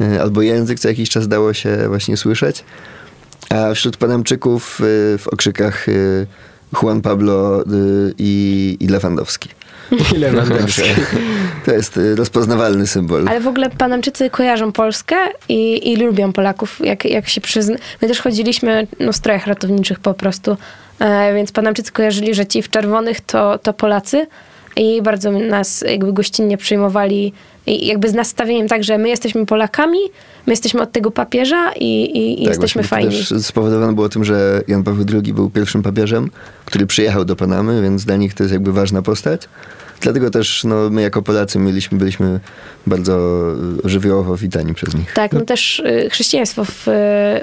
y, 0.00 0.22
albo 0.22 0.42
język 0.42 0.80
co 0.80 0.88
jakiś 0.88 1.10
czas 1.10 1.28
dało 1.28 1.52
się 1.54 1.88
właśnie 1.88 2.16
słyszeć. 2.16 2.64
A 3.50 3.74
wśród 3.74 3.96
Panamczyków 3.96 4.80
y, 4.80 5.18
w 5.18 5.28
okrzykach 5.28 5.86
Juan 6.82 7.00
Pablo 7.00 7.64
i, 8.18 8.76
i 8.80 8.88
Lewandowski. 8.88 9.48
Ile 10.16 10.32
Lewandowski? 10.32 10.82
To 11.64 11.72
jest 11.72 11.96
y, 11.96 12.16
rozpoznawalny 12.16 12.86
symbol. 12.86 13.28
Ale 13.28 13.40
w 13.40 13.46
ogóle 13.46 13.70
Panamczycy 13.70 14.30
kojarzą 14.30 14.72
Polskę 14.72 15.16
i, 15.48 15.92
i 15.92 15.96
lubią 15.96 16.32
Polaków, 16.32 16.80
jak, 16.84 17.04
jak 17.04 17.28
się 17.28 17.40
przyzna. 17.40 17.76
My 18.02 18.08
też 18.08 18.20
chodziliśmy 18.20 18.86
no, 19.00 19.12
w 19.12 19.16
strojach 19.16 19.46
ratowniczych 19.46 20.00
po 20.00 20.14
prostu, 20.14 20.56
e, 20.98 21.34
więc 21.34 21.52
Panamczycy 21.52 21.92
kojarzyli, 21.92 22.34
że 22.34 22.46
ci 22.46 22.62
w 22.62 22.70
czerwonych 22.70 23.20
to, 23.20 23.58
to 23.58 23.72
Polacy 23.72 24.26
i 24.76 25.02
bardzo 25.02 25.32
nas 25.32 25.84
jakby 25.88 26.12
gościnnie 26.12 26.56
przyjmowali 26.56 27.32
i 27.66 27.86
jakby 27.86 28.08
z 28.08 28.14
nastawieniem 28.14 28.68
tak, 28.68 28.84
że 28.84 28.98
my 28.98 29.08
jesteśmy 29.08 29.46
Polakami, 29.46 29.98
my 30.46 30.52
jesteśmy 30.52 30.82
od 30.82 30.92
tego 30.92 31.10
papieża 31.10 31.72
i, 31.72 32.02
i, 32.02 32.42
i 32.42 32.44
jesteśmy 32.44 32.82
fajni. 32.82 33.10
też 33.10 33.32
spowodowane 33.42 33.92
było 33.92 34.08
tym, 34.08 34.24
że 34.24 34.62
Jan 34.68 34.84
Paweł 34.84 35.04
II 35.12 35.32
był 35.32 35.50
pierwszym 35.50 35.82
papieżem, 35.82 36.30
który 36.64 36.86
przyjechał 36.86 37.24
do 37.24 37.36
Panamy, 37.36 37.82
więc 37.82 38.04
dla 38.04 38.16
nich 38.16 38.34
to 38.34 38.42
jest 38.42 38.52
jakby 38.52 38.72
ważna 38.72 39.02
postać. 39.02 39.48
Dlatego 40.00 40.30
też 40.30 40.64
no, 40.64 40.90
my 40.90 41.02
jako 41.02 41.22
Polacy 41.22 41.58
mieliśmy, 41.58 41.98
byliśmy 41.98 42.40
bardzo 42.86 43.42
żywiołowo 43.84 44.36
witani 44.36 44.74
przez 44.74 44.94
nich. 44.94 45.12
Tak, 45.12 45.32
no 45.32 45.40
też 45.40 45.80
y, 45.80 46.08
chrześcijaństwo 46.10 46.64
w, 46.64 46.88
y, 46.88 46.90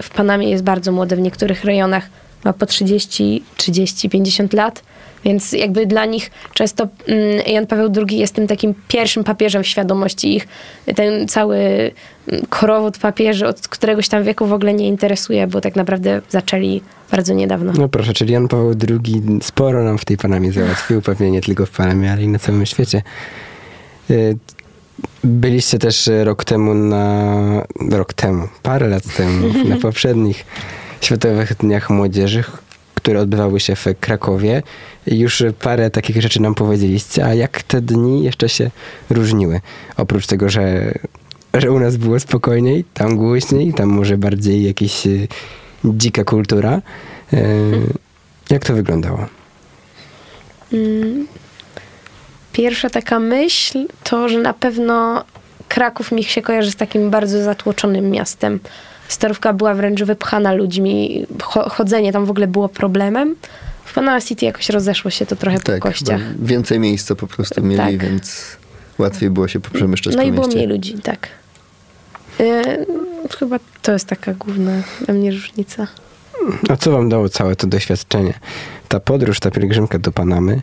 w 0.04 0.10
Panamie 0.16 0.50
jest 0.50 0.64
bardzo 0.64 0.92
młode 0.92 1.16
w 1.16 1.20
niektórych 1.20 1.64
rejonach. 1.64 2.10
Ma 2.44 2.54
po 2.54 2.66
30, 2.66 3.44
30, 3.58 4.10
50 4.10 4.54
lat. 4.54 4.84
Więc 5.26 5.52
jakby 5.52 5.86
dla 5.86 6.06
nich 6.06 6.32
często 6.54 6.88
mm, 7.08 7.40
Jan 7.48 7.68
Paweł 7.68 7.92
II 8.10 8.20
jest 8.20 8.36
tym 8.36 8.48
takim 8.48 8.74
pierwszym 8.88 9.24
papieżem 9.24 9.64
w 9.64 9.68
świadomości 9.68 10.36
ich. 10.36 10.48
Ten 10.96 11.28
cały 11.28 11.58
mm, 11.58 12.46
korowód 12.50 12.98
papieży 12.98 13.48
od 13.48 13.68
któregoś 13.68 14.10
tam 14.10 14.24
wieku 14.24 14.46
w 14.46 14.54
ogóle 14.54 14.74
nie 14.74 14.88
interesuje, 14.88 15.48
bo 15.48 15.62
tak 15.62 15.76
naprawdę 15.76 16.22
zaczęli 16.30 16.82
bardzo 17.12 17.34
niedawno. 17.34 17.74
No 17.78 17.90
proszę, 17.90 18.14
czyli 18.14 18.34
Jan 18.34 18.48
Paweł 18.48 18.74
II 18.90 19.24
sporo 19.42 19.84
nam 19.84 19.98
w 19.98 20.06
tej 20.06 20.18
Panamie 20.18 20.52
załatwił, 20.52 21.02
pewnie 21.02 21.32
nie 21.32 21.42
tylko 21.42 21.66
w 21.66 21.70
Panamie, 21.72 22.12
ale 22.12 22.24
i 22.24 22.28
na 22.28 22.40
całym 22.40 22.66
świecie. 22.66 23.02
Y, 24.10 24.38
Byliście 25.24 25.80
też 25.80 26.10
rok 26.24 26.46
temu 26.46 26.74
na... 26.74 27.66
rok 27.92 28.14
temu, 28.14 28.48
parę 28.64 28.88
lat 28.88 29.04
temu, 29.18 29.48
na 29.70 29.78
poprzednich 29.88 30.46
Światowych 31.02 31.56
Dniach 31.56 31.90
Młodzieży, 31.90 32.44
które 33.08 33.22
odbywały 33.22 33.60
się 33.60 33.76
w 33.76 33.86
Krakowie. 34.00 34.64
Już 35.08 35.44
parę 35.60 35.90
takich 35.90 36.22
rzeczy 36.22 36.42
nam 36.42 36.56
powiedzieliście, 36.56 37.26
a 37.26 37.34
jak 37.34 37.64
te 37.64 37.82
dni 37.82 38.24
jeszcze 38.24 38.50
się 38.50 38.72
różniły? 39.10 39.62
Oprócz 39.98 40.28
tego, 40.28 40.50
że, 40.50 40.94
że 41.54 41.72
u 41.72 41.80
nas 41.80 41.98
było 41.98 42.20
spokojniej, 42.20 42.86
tam 42.94 43.18
głośniej, 43.18 43.74
tam 43.74 43.90
może 43.90 44.18
bardziej 44.18 44.64
jakieś 44.64 45.08
y, 45.08 45.28
dzika 45.86 46.24
kultura. 46.24 46.82
Y, 47.34 47.38
Jak 48.50 48.66
to 48.66 48.74
wyglądało? 48.74 49.26
Mm. 50.74 51.28
Pierwsza 52.54 52.90
taka 52.90 53.20
myśl 53.20 53.88
to, 54.04 54.30
że 54.30 54.40
na 54.40 54.54
pewno 54.54 55.24
Kraków 55.68 56.12
mi 56.12 56.24
się 56.24 56.42
kojarzy 56.42 56.72
z 56.72 56.76
takim 56.76 57.10
bardzo 57.10 57.44
zatłoczonym 57.44 58.12
miastem. 58.12 58.60
Starówka 59.08 59.54
była 59.54 59.74
wręcz 59.74 60.04
wypchana 60.04 60.54
ludźmi, 60.54 61.26
Cho- 61.38 61.70
chodzenie 61.70 62.12
tam 62.14 62.26
w 62.26 62.30
ogóle 62.30 62.48
było 62.48 62.70
problemem. 62.70 63.36
W 63.86 63.94
Panama 63.94 64.22
City 64.22 64.46
jakoś 64.46 64.70
rozeszło 64.70 65.12
się 65.12 65.26
to 65.26 65.36
trochę 65.36 65.58
po 65.60 65.64
Tak, 65.66 65.80
kościach. 65.82 66.34
bo 66.36 66.48
więcej 66.48 66.80
miejsca 66.80 67.16
po 67.16 67.28
prostu 67.28 67.64
mieli, 67.64 67.78
Tak. 67.78 67.98
więc 68.10 68.58
łatwiej 68.98 69.30
było 69.30 69.48
się 69.48 69.60
poprzemieszczać 69.60 70.16
No 70.16 70.22
po 70.22 70.28
i 70.28 70.32
było 70.32 70.46
mieście. 70.48 70.58
mniej 70.58 70.70
ludzi, 70.70 70.94
tak. 70.94 71.28
Yy, 72.40 72.86
chyba 73.40 73.60
to 73.82 73.92
jest 73.92 74.06
taka 74.06 74.34
główna 74.34 74.72
dla 75.06 75.14
mnie 75.14 75.32
różnica. 75.32 75.88
A 76.70 76.76
co 76.78 76.92
wam 76.92 77.10
dało 77.10 77.30
całe 77.30 77.56
to 77.56 77.68
doświadczenie? 77.68 78.34
Ta 78.88 79.00
podróż, 79.00 79.40
ta 79.40 79.52
pielgrzymka 79.52 80.00
do 80.00 80.12
Panamy, 80.12 80.62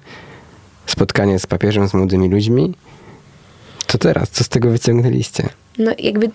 spotkanie 0.87 1.39
z 1.39 1.47
papieżem, 1.47 1.89
z 1.89 1.95
młodymi 1.95 2.29
ludźmi. 2.29 2.75
Co 3.87 3.99
teraz? 3.99 4.31
Co 4.31 4.45
z 4.45 4.49
tego 4.49 4.71
wyciągnęliście? 4.71 5.49
No 5.79 5.93
jakby 5.99 6.31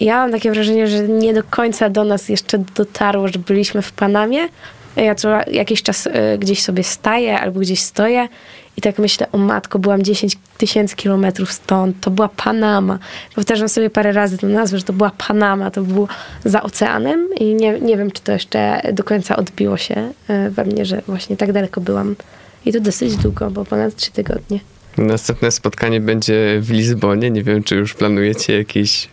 ja 0.00 0.16
mam 0.16 0.32
takie 0.32 0.50
wrażenie, 0.50 0.86
że 0.86 1.08
nie 1.08 1.34
do 1.34 1.42
końca 1.42 1.90
do 1.90 2.04
nas 2.04 2.28
jeszcze 2.28 2.58
dotarło, 2.58 3.28
że 3.28 3.38
byliśmy 3.38 3.82
w 3.82 3.92
Panamie. 3.92 4.48
Ja 4.96 5.14
co 5.14 5.28
jakiś 5.50 5.82
czas 5.82 6.06
y, 6.06 6.10
gdzieś 6.38 6.62
sobie 6.62 6.84
staję 6.84 7.40
albo 7.40 7.60
gdzieś 7.60 7.80
stoję 7.80 8.28
i 8.76 8.80
tak 8.80 8.98
myślę, 8.98 9.26
o 9.32 9.38
matko, 9.38 9.78
byłam 9.78 10.02
10 10.02 10.36
tysięcy 10.58 10.96
kilometrów 10.96 11.52
stąd, 11.52 12.00
to 12.00 12.10
była 12.10 12.28
Panama. 12.28 12.98
Powtarzam 13.34 13.68
sobie 13.68 13.90
parę 13.90 14.12
razy 14.12 14.38
tę 14.38 14.46
nazwę, 14.46 14.78
że 14.78 14.84
to 14.84 14.92
była 14.92 15.10
Panama, 15.28 15.70
to 15.70 15.82
było 15.82 16.08
za 16.44 16.62
oceanem 16.62 17.28
i 17.38 17.54
nie, 17.54 17.80
nie 17.80 17.96
wiem, 17.96 18.10
czy 18.10 18.22
to 18.22 18.32
jeszcze 18.32 18.82
do 18.92 19.04
końca 19.04 19.36
odbiło 19.36 19.76
się 19.76 20.12
y, 20.30 20.50
we 20.50 20.64
mnie, 20.64 20.84
że 20.84 21.02
właśnie 21.06 21.36
tak 21.36 21.52
daleko 21.52 21.80
byłam. 21.80 22.16
I 22.64 22.72
to 22.72 22.80
dosyć 22.80 23.16
długo, 23.16 23.50
bo 23.50 23.64
ponad 23.64 23.96
3 23.96 24.12
tygodnie. 24.12 24.60
Następne 24.98 25.50
spotkanie 25.50 26.00
będzie 26.00 26.58
w 26.60 26.70
Lizbonie. 26.70 27.30
Nie 27.30 27.42
wiem, 27.42 27.62
czy 27.62 27.76
już 27.76 27.94
planujecie 27.94 28.58
jakieś. 28.58 29.08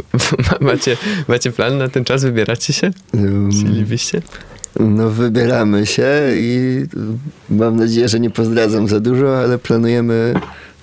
Macie, 0.60 0.96
macie 1.28 1.52
plan 1.52 1.78
na 1.78 1.88
ten 1.88 2.04
czas? 2.04 2.24
Wybieracie 2.24 2.72
się? 2.72 2.90
Chcielibyście? 3.50 4.22
No 4.80 5.10
wybieramy 5.10 5.86
się 5.86 6.08
i 6.34 6.82
mam 7.50 7.76
nadzieję, 7.76 8.08
że 8.08 8.20
nie 8.20 8.30
pozdradzam 8.30 8.88
za 8.88 9.00
dużo, 9.00 9.38
ale 9.38 9.58
planujemy 9.58 10.34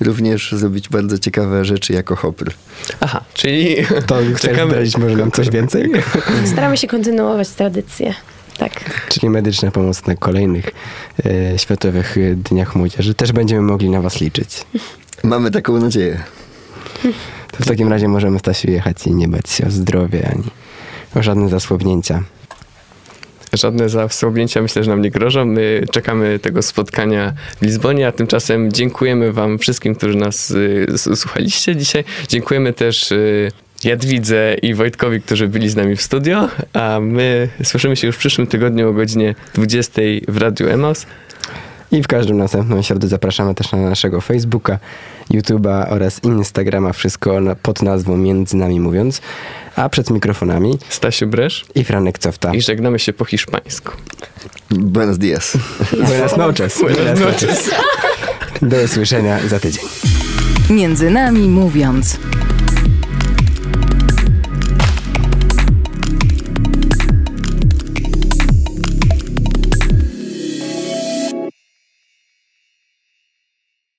również 0.01 0.51
zrobić 0.51 0.89
bardzo 0.89 1.17
ciekawe 1.17 1.65
rzeczy 1.65 1.93
jako 1.93 2.15
hopr. 2.15 2.51
Aha, 2.99 3.23
czyli. 3.33 3.75
To 4.07 4.15
chcesz 4.35 4.67
zdradzić 4.67 4.97
może 4.97 5.15
nam 5.15 5.31
coś 5.31 5.49
więcej? 5.49 5.91
Staramy 6.51 6.77
się 6.77 6.87
kontynuować 6.87 7.49
tradycję. 7.49 8.13
Tak. 8.57 9.05
Czyli 9.09 9.29
medyczna 9.29 9.71
pomoc 9.71 10.05
na 10.05 10.15
kolejnych 10.15 10.65
e, 11.25 11.59
Światowych 11.59 12.15
Dniach 12.35 12.75
Młodzieży. 12.75 13.13
Też 13.13 13.31
będziemy 13.31 13.61
mogli 13.61 13.89
na 13.89 14.01
was 14.01 14.21
liczyć. 14.21 14.65
Mamy 15.23 15.51
taką 15.51 15.79
nadzieję. 15.79 16.23
To 17.51 17.63
w 17.63 17.67
takim 17.67 17.87
razie 17.87 18.07
możemy 18.07 18.39
Stasiu 18.39 18.71
jechać 18.71 19.07
i 19.07 19.15
nie 19.15 19.27
bać 19.27 19.49
się 19.49 19.67
o 19.67 19.71
zdrowie 19.71 20.29
ani 20.31 20.51
o 21.15 21.23
żadne 21.23 21.49
zasłabnięcia. 21.49 22.23
Żadne 23.53 23.89
zasłabnięcia 23.89 24.61
myślę, 24.61 24.83
że 24.83 24.89
nam 24.89 25.01
nie 25.01 25.11
grożą. 25.11 25.45
My 25.45 25.85
czekamy 25.91 26.39
tego 26.39 26.61
spotkania 26.61 27.33
w 27.61 27.65
Lizbonie, 27.65 28.07
a 28.07 28.11
tymczasem 28.11 28.71
dziękujemy 28.71 29.33
wam 29.33 29.59
wszystkim, 29.59 29.95
którzy 29.95 30.17
nas 30.17 30.51
y, 30.51 30.87
słuchaliście 31.15 31.75
dzisiaj. 31.75 32.03
Dziękujemy 32.27 32.73
też 32.73 33.11
y, 33.11 33.51
Jadwidze 33.83 34.55
i 34.61 34.73
Wojtkowi, 34.73 35.21
którzy 35.21 35.47
byli 35.47 35.69
z 35.69 35.75
nami 35.75 35.95
w 35.95 36.01
studio, 36.01 36.47
a 36.73 36.99
my 37.01 37.49
słyszymy 37.63 37.95
się 37.95 38.07
już 38.07 38.15
w 38.15 38.19
przyszłym 38.19 38.47
tygodniu 38.47 38.89
o 38.89 38.93
godzinie 38.93 39.35
20 39.53 40.01
w 40.27 40.37
Radiu 40.37 40.69
Emos. 40.69 41.05
I 41.91 42.03
w 42.03 42.07
każdą 42.07 42.33
następną 42.33 42.81
środę 42.81 43.07
zapraszamy 43.07 43.55
też 43.55 43.71
na 43.71 43.77
naszego 43.77 44.21
Facebooka, 44.21 44.79
YouTube'a 45.31 45.85
oraz 45.89 46.23
Instagrama. 46.23 46.93
Wszystko 46.93 47.41
na, 47.41 47.55
pod 47.55 47.81
nazwą 47.81 48.17
Między 48.17 48.57
Nami 48.57 48.79
Mówiąc. 48.79 49.21
A 49.75 49.89
przed 49.89 50.09
mikrofonami 50.09 50.77
Stasiu 50.89 51.27
Bresz 51.27 51.65
i 51.75 51.83
Franek 51.83 52.19
Cofta. 52.19 52.53
i 52.53 52.61
żegnamy 52.61 52.99
się 52.99 53.13
po 53.13 53.25
hiszpańsku. 53.25 53.91
Buenos 54.71 55.17
dias. 55.17 55.57
Buenas 56.07 56.37
noches. 56.37 56.81
Buenas 56.81 57.19
noches. 57.19 57.69
Do 58.61 58.77
usłyszenia 58.85 59.39
za 59.47 59.59
tydzień. 59.59 59.83
Między 60.69 61.09
nami 61.09 61.49
mówiąc. 61.49 62.17